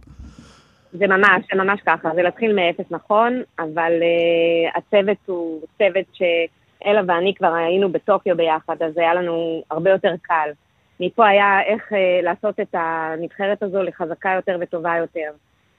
[0.93, 7.01] זה ממש, זה ממש ככה, זה להתחיל מאפס נכון, אבל uh, הצוות הוא צוות שאלה
[7.07, 10.51] ואני כבר היינו בטוקיו ביחד, אז היה לנו הרבה יותר קל.
[11.01, 15.31] מפה היה איך uh, לעשות את הנבחרת הזו לחזקה יותר וטובה יותר.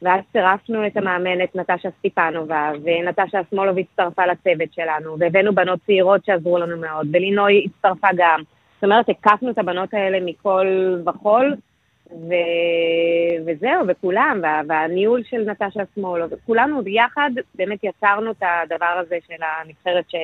[0.03, 6.57] ואז צירפנו את המאמנת נטשה סטיפנובה, ונטשה אסמולוב הצטרפה לצוות שלנו, והבאנו בנות צעירות שעזרו
[6.57, 8.41] לנו מאוד, ולינוי הצטרפה גם.
[8.75, 11.55] זאת אומרת, הקפנו את הבנות האלה מכל וכול,
[12.13, 12.33] ו...
[13.45, 14.61] וזהו, וכולם, וה...
[14.67, 20.15] והניהול של נטשה שמאלו, וכולנו ביחד באמת יצרנו את הדבר הזה של הנבחרת ש...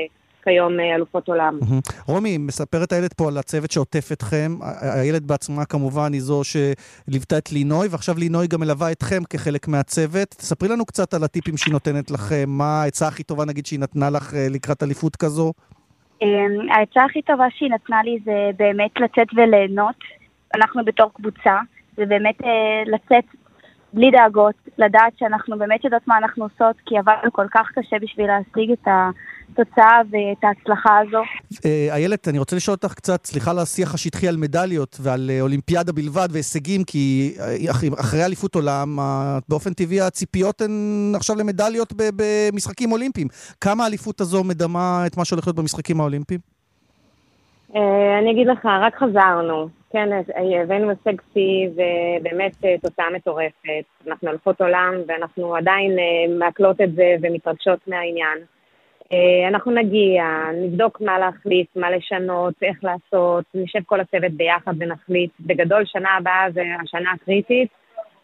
[0.43, 1.59] כיום אה, אלופות עולם.
[2.07, 4.51] רומי, מספרת הילד פה על הצוות שעוטף אתכם.
[4.81, 10.27] הילד בעצמה כמובן היא זו שליוותה את לינוי, ועכשיו לינוי גם מלווה אתכם כחלק מהצוות.
[10.29, 14.09] תספרי לנו קצת על הטיפים שהיא נותנת לכם, מה העצה הכי טובה נגיד שהיא נתנה
[14.09, 15.53] לך אה, לקראת אליפות כזו?
[16.21, 16.27] אמ,
[16.71, 19.95] העצה הכי טובה שהיא נתנה לי זה באמת לצאת וליהנות.
[20.55, 21.57] אנחנו בתור קבוצה,
[21.99, 23.25] זה באמת אה, לצאת
[23.93, 28.27] בלי דאגות, לדעת שאנחנו באמת יודעות מה אנחנו עושות, כי עבדנו כל כך קשה בשביל
[28.27, 31.21] להשיג את התוצאה ואת ההצלחה הזו.
[31.65, 35.41] אה, איילת, אני רוצה לשאול אותך קצת, סליחה על השיח השטחי על מדליות ועל אה,
[35.41, 37.33] אולימפיאדה בלבד והישגים, כי
[37.99, 38.99] אחרי אליפות עולם,
[39.49, 43.27] באופן טבעי הציפיות הן עכשיו למדליות במשחקים אולימפיים.
[43.61, 46.58] כמה האליפות הזו מדמה את מה שהולך להיות במשחקים האולימפיים?
[48.19, 49.67] אני אגיד לך, רק חזרנו.
[49.91, 50.09] כן,
[50.63, 52.51] הבאנו הישג שיא ובאמת
[52.81, 53.83] תוצאה מטורפת.
[54.07, 55.91] אנחנו אלפות עולם ואנחנו עדיין
[56.39, 58.37] מעכלות את זה ומתרגשות מהעניין.
[59.13, 65.31] אה, אנחנו נגיע, נבדוק מה להחליט, מה לשנות, איך לעשות, נשב כל הצוות ביחד ונחליט.
[65.39, 67.69] בגדול, שנה הבאה זה השנה הקריטית,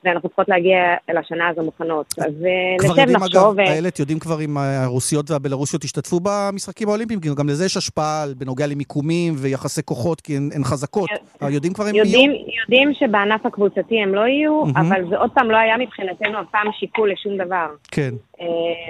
[0.06, 0.78] ואנחנו צריכות להגיע
[1.10, 2.06] אל השנה הזו מוכנות.
[2.18, 2.94] אז אה, נשב, נחשוב...
[2.94, 7.20] כבר יודעים, אגב, איילת, יודעים כבר אם הרוסיות והבלרוסיות ישתתפו במשחקים האולימפיים?
[7.20, 11.10] כי גם לזה יש השפעה בנוגע למיקומים ויחסי כוחות, כי הן, חזקות.
[11.42, 12.32] אה, יודעים כבר אם יהיו?
[12.62, 14.64] יודעים שבענף הקבוצתי הם לא יהיו.
[14.76, 17.68] אבל זה עוד פעם לא היה מבחינתנו אף פעם שיקול לשום דבר.
[17.92, 18.14] כן.
[18.42, 18.46] אה,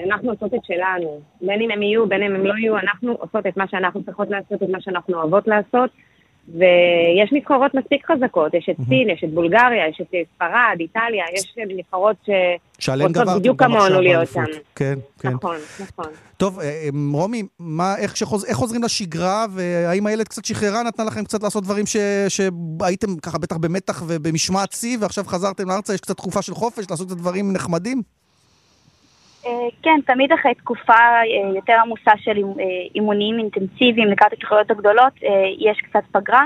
[0.07, 1.20] אנחנו עושות את שלנו.
[1.41, 4.30] בין אם הם יהיו, בין אם הם לא יהיו, אנחנו עושות את מה שאנחנו צריכות
[4.30, 5.89] לעשות, את מה שאנחנו אוהבות לעשות.
[6.50, 11.56] ויש נבחרות מספיק חזקות, יש את סין, יש את בולגריה, יש את ספרד, איטליה, יש
[11.68, 12.16] נבחרות
[12.80, 14.43] שרוצות בדיוק כמונו להיות שם.
[14.76, 15.30] כן, כן.
[15.30, 16.06] נכון, נכון.
[16.38, 21.06] טוב, אה, אה, רומי, מה, איך, שחוז, איך חוזרים לשגרה, והאם הילד קצת שחררה, נתנה
[21.06, 26.02] לכם קצת לעשות דברים ש, שהייתם ככה בטח במתח ובמשמעת שיא, ועכשיו חזרתם לארצה, יש
[26.02, 28.02] קצת תקופה של חופש, לעשות את הדברים נחמדים?
[29.46, 32.64] אה, כן, תמיד אחרי תקופה אה, יותר עמוסה של אה,
[32.96, 35.14] אימונים אינטנסיביים לקראת התחרויות הגדולות,
[35.60, 36.43] יש קצת פגרה.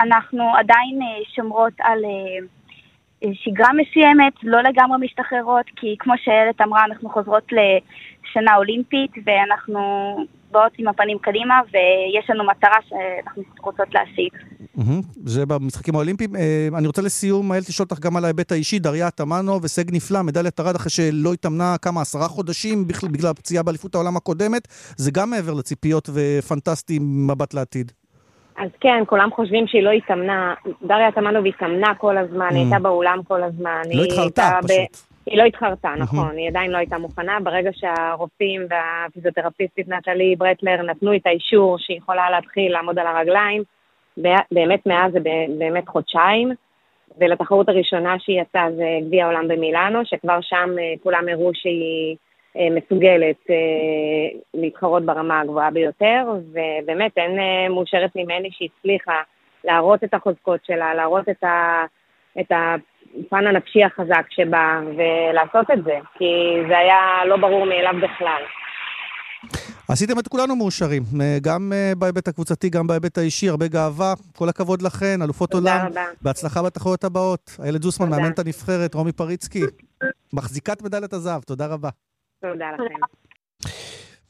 [0.00, 0.98] אנחנו עדיין
[1.34, 1.98] שומרות על
[3.32, 9.80] שגרה מסוימת, לא לגמרי משתחררות, כי כמו שאיילת אמרה, אנחנו חוזרות לשנה אולימפית, ואנחנו
[10.52, 14.32] באות עם הפנים קדימה, ויש לנו מטרה שאנחנו רוצות להשיג.
[15.24, 16.36] זה במשחקים האולימפיים.
[16.36, 18.78] אה, אני רוצה לסיום, איילת, לשאול אותך גם על ההיבט האישי.
[18.78, 23.94] דריה תמנו וסג נפלא, מדליית ארד אחרי שלא התאמנה כמה, עשרה חודשים בגלל הפציעה באליפות
[23.94, 24.68] העולם הקודמת.
[24.96, 27.92] זה גם מעבר לציפיות ופנטסטי מבט לעתיד.
[28.58, 30.54] אז כן, כולם חושבים שהיא לא התאמנה.
[30.82, 33.82] דריה תמנו התאמנה כל הזמן, היא הייתה באולם כל הזמן.
[33.94, 35.11] לא התחרתה, פשוט.
[35.26, 37.40] היא לא התחרתה, נכון, היא עדיין לא הייתה מוכנה.
[37.40, 43.62] ברגע שהרופאים והפיזיותרפיסטית נטלי ברטלר נתנו את האישור שהיא יכולה להתחיל לעמוד על הרגליים,
[44.52, 45.18] באמת מאז זה
[45.58, 46.52] באמת חודשיים,
[47.18, 52.16] ולתחרות הראשונה שהיא יצאה זה גביע העולם במילאנו, שכבר שם אה, כולם הראו שהיא
[52.56, 57.38] אה, מסוגלת אה, להתחרות ברמה הגבוהה ביותר, ובאמת אין
[57.70, 59.20] מאושרת ממני שהיא הצליחה
[59.64, 61.84] להראות את החוזקות שלה, להראות את, ה,
[62.40, 62.52] את
[63.20, 66.24] הפן הנפשי החזק שבה, ולעשות את זה, כי
[66.68, 68.42] זה היה לא ברור מאליו בכלל.
[69.88, 74.14] עשיתם את כולנו מאושרים, אה, גם אה, בהיבט הקבוצתי, גם בהיבט האישי, הרבה גאווה.
[74.36, 75.86] כל הכבוד לכן, אלופות עולם.
[75.86, 76.04] רבה.
[76.22, 77.50] בהצלחה בתחרויות הבאות.
[77.62, 79.62] איילת זוסמן, מאמנת הנבחרת, רומי פריצקי,
[80.32, 81.88] מחזיקת מדליית הזהב, תודה רבה.
[82.40, 83.21] תודה לכם.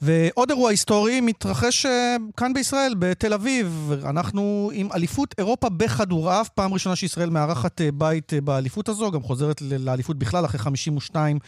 [0.05, 3.93] ועוד אירוע היסטורי מתרחש אה, כאן בישראל, בתל אביב.
[4.05, 9.23] אנחנו עם אליפות אירופה בכדורעף, פעם ראשונה שישראל מארחת אה, בית אה, באליפות הזו, גם
[9.23, 11.39] חוזרת לאליפות בכלל אחרי 52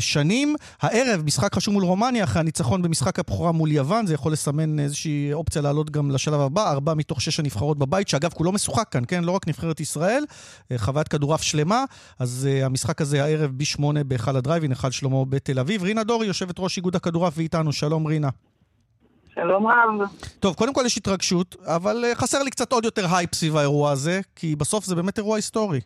[0.00, 0.56] שנים.
[0.82, 5.32] הערב, משחק חשוב מול רומניה, אחרי הניצחון במשחק הבכורה מול יוון, זה יכול לסמן איזושהי
[5.32, 9.24] אופציה לעלות גם לשלב הבא, ארבע מתוך שש הנבחרות בבית, שאגב, כולו משוחק כאן, כן?
[9.24, 10.24] לא רק נבחרת ישראל,
[10.76, 11.84] חוויית כדורעף שלמה.
[12.18, 15.82] אז המשחק הזה הערב ב-8 בהיכל הדרייב אין, היכל שלמה בתל אביב.
[15.82, 17.72] רינה דור, יושבת ראש איגוד הכדורעף ואיתנו,
[18.06, 18.28] רינה.
[19.34, 20.08] שלום רב.
[20.40, 23.90] טוב, קודם כל יש התרגשות, אבל uh, חסר לי קצת עוד יותר הייפ סביב האירוע
[23.90, 25.80] הזה, כי בסוף זה באמת אירוע היסטורי.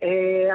[0.00, 0.06] Uh,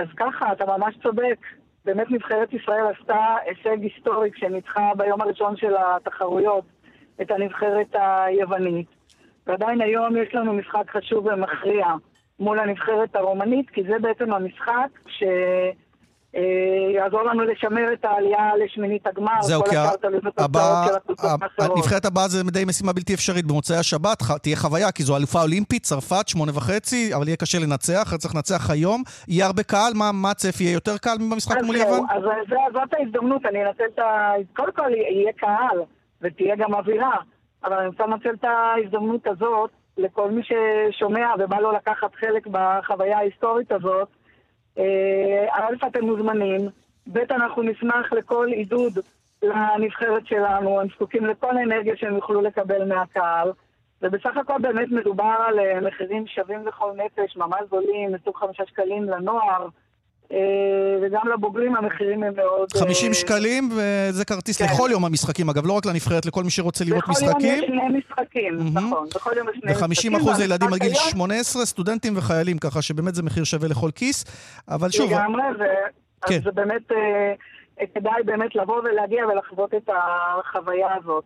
[0.02, 1.38] אז ככה, אתה ממש צודק.
[1.86, 6.66] באמת נבחרת ישראל עשתה הישג היסטורי כשניצחה ביום הראשון של התחרויות
[7.22, 8.88] את הנבחרת היוונית.
[9.48, 11.86] ועדיין היום יש לנו משחק חשוב ומכריע
[12.40, 15.24] מול הנבחרת הרומנית, כי זה בעצם המשחק ש...
[16.36, 16.42] אה,
[16.96, 19.42] יעזור לנו לשמר את העלייה לשמינית הגמר.
[19.42, 19.76] זהו, כי
[21.60, 23.46] הנבחרת הבאה זה די משימה בלתי אפשרית.
[23.46, 28.16] במוצאי השבת תהיה חוויה, כי זו אלופה אולימפית, צרפת, שמונה וחצי, אבל יהיה קשה לנצח,
[28.18, 29.04] צריך לנצח היום.
[29.28, 30.64] יהיה הרבה קהל, מה הצפי?
[30.64, 32.06] יהיה יותר קל במשחק מול יוון?
[32.10, 32.24] אז
[32.74, 34.32] זאת ההזדמנות, אני אנצל את ה...
[34.56, 35.78] קודם כל יהיה קהל,
[36.22, 37.16] ותהיה גם אווירה,
[37.64, 43.18] אבל אני רוצה לנצל את ההזדמנות הזאת לכל מי ששומע ובא לו לקחת חלק בחוויה
[43.18, 44.08] ההיסטורית הזאת.
[44.78, 46.70] אה, א', אתם מוזמנים,
[47.08, 49.00] ב', אנחנו נשמח לכל עידוד
[49.44, 53.52] לנבחרת שלנו, הם זקוקים לכל האנרגיה שהם יוכלו לקבל מהקהל.
[54.02, 59.04] ובסך הכל באמת מדובר על אה, מחירים שווים לכל נפש, ממש זולים, מסוג חמישה שקלים
[59.04, 59.68] לנוער, אה,
[61.02, 62.74] וגם לבוגרים המחירים הם מאוד...
[62.74, 64.66] 50 אה, שקלים, וזה כרטיס כן.
[64.66, 67.64] לכל יום המשחקים, אגב, לא רק לנבחרת, לכל מי שרוצה לראות בכל יום יש משחקים.
[67.66, 70.14] שני משחקים, נכון, בכל יום יש שני משחקים.
[70.14, 73.90] ו-50% לילדים עד גיל והמשחק היום- 18, סטודנטים וחיילים, ככה שבאמת זה מחיר שווה לכל
[73.96, 74.26] כיס.
[74.70, 75.64] אבל שוב, לגמרי, ו...
[76.28, 76.36] כן.
[76.36, 77.34] אז זה באמת, אה,
[77.82, 79.90] אה, כדאי באמת לבוא ולהגיע ולחוות את
[80.40, 81.24] החוויה הזאת.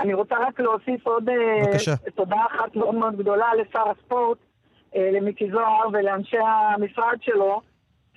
[0.00, 1.34] אני רוצה רק להוסיף עוד אה,
[1.66, 1.94] בבקשה.
[2.14, 4.38] תודה אחת מאוד מאוד גדולה לשר הספורט,
[4.96, 7.60] אה, למיקי זוהר ולאנשי המשרד שלו,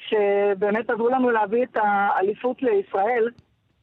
[0.10, 3.30] שבאמת עזרו לנו להביא את האליפות לישראל,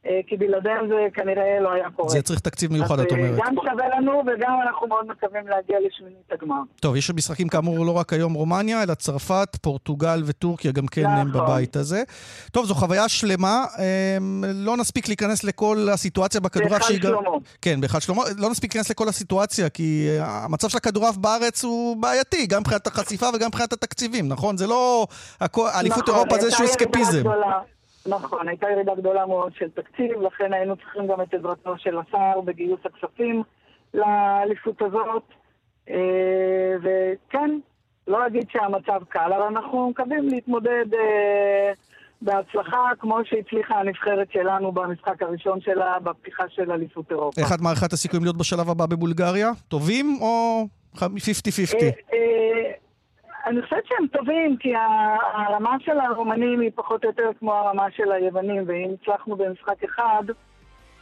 [0.03, 2.09] כי בלעדיהם זה כנראה לא היה קורה.
[2.09, 3.39] זה צריך תקציב מיוחד, את אה, אומרת.
[3.45, 6.61] גם שווה לנו וגם אנחנו מאוד מקווים להגיע לשמינית הגמר.
[6.79, 11.27] טוב, יש משחקים כאמור לא רק היום רומניה, אלא צרפת, פורטוגל וטורקיה גם כן הם
[11.27, 11.41] נכון.
[11.41, 12.03] בבית הזה.
[12.51, 13.65] טוב, זו חוויה שלמה.
[14.17, 17.09] אמ, לא נספיק להיכנס לכל הסיטואציה בכדורעף בהיכל שהיא גם...
[17.09, 17.37] שלמה.
[17.61, 18.23] כן, בהיכל שלמה.
[18.37, 22.87] לא נספיק להיכנס לכל הסיטואציה, כי אה, המצב של הכדורעף בארץ הוא בעייתי, גם מבחינת
[22.87, 24.57] החשיפה וגם מבחינת התקציבים, נכון?
[24.57, 25.07] זה לא...
[25.75, 27.23] אליפות נכון, אירופה זה איזשהו אסקפיזם.
[28.09, 32.41] נכון, הייתה ירידה גדולה מאוד של תקציב, לכן היינו צריכים גם את עזרתו של השר
[32.41, 33.43] בגיוס הכספים
[33.93, 35.23] לאליפות הזאת.
[35.89, 37.59] אה, וכן,
[38.07, 41.71] לא אגיד שהמצב קל, אבל אנחנו מקווים להתמודד אה,
[42.21, 47.41] בהצלחה, כמו שהצליחה הנבחרת שלנו במשחק הראשון שלה בפתיחה של אליפות אירופה.
[47.41, 49.51] איך את מעריכה את הסיכויים להיות בשלב הבא בבולגריה?
[49.67, 50.63] טובים או
[50.95, 50.99] 50-50?
[53.45, 54.73] אני חושבת שהם טובים, כי
[55.33, 60.23] הרמה של הרומנים היא פחות או יותר כמו הרמה של היוונים, ואם הצלחנו במשחק אחד,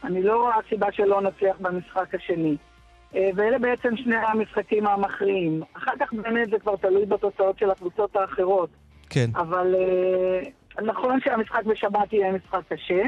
[0.04, 2.56] אני לא רואה סיבה שלא נצליח במשחק השני.
[3.14, 5.62] אה, ואלה בעצם שני המשחקים המכריעים.
[5.72, 8.70] אחר כך באמת זה כבר תלוי בתוצאות של הקבוצות האחרות.
[9.10, 9.30] כן.
[9.34, 10.40] אבל אה,
[10.82, 13.02] נכון שהמשחק בשבת יהיה משחק קשה,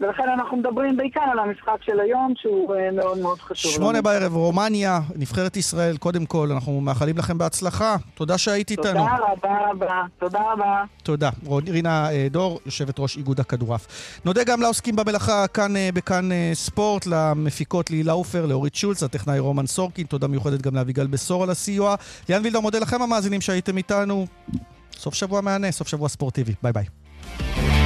[0.00, 3.72] ולכן אנחנו מדברים בעיקר על המשחק של היום, שהוא אה, מאוד מאוד חשוב.
[3.72, 4.02] שמונה.
[4.02, 7.96] בערב, רומניה, נבחרת ישראל, קודם כל, אנחנו מאחלים לכם בהצלחה.
[8.14, 8.92] תודה שהיית איתנו.
[8.92, 10.84] תודה רבה רבה, תודה רבה.
[11.02, 11.30] תודה.
[11.68, 13.86] רינה אה, דור, יושבת ראש איגוד הכדורעף.
[14.24, 19.66] נודה גם לעוסקים במלאכה כאן אה, בכאן ספורט, למפיקות לילה עופר, לאורית שולץ, לטכנאי רומן
[19.66, 21.94] סורקין, תודה מיוחדת גם לאביגל בשור על הסיוע.
[22.28, 24.26] ליאן וילדר מודה לכם המאזינים שהייתם איתנו.
[24.92, 26.54] סוף שבוע מהנה, סוף שבוע ספורטיבי.
[26.62, 27.79] ביי ביי.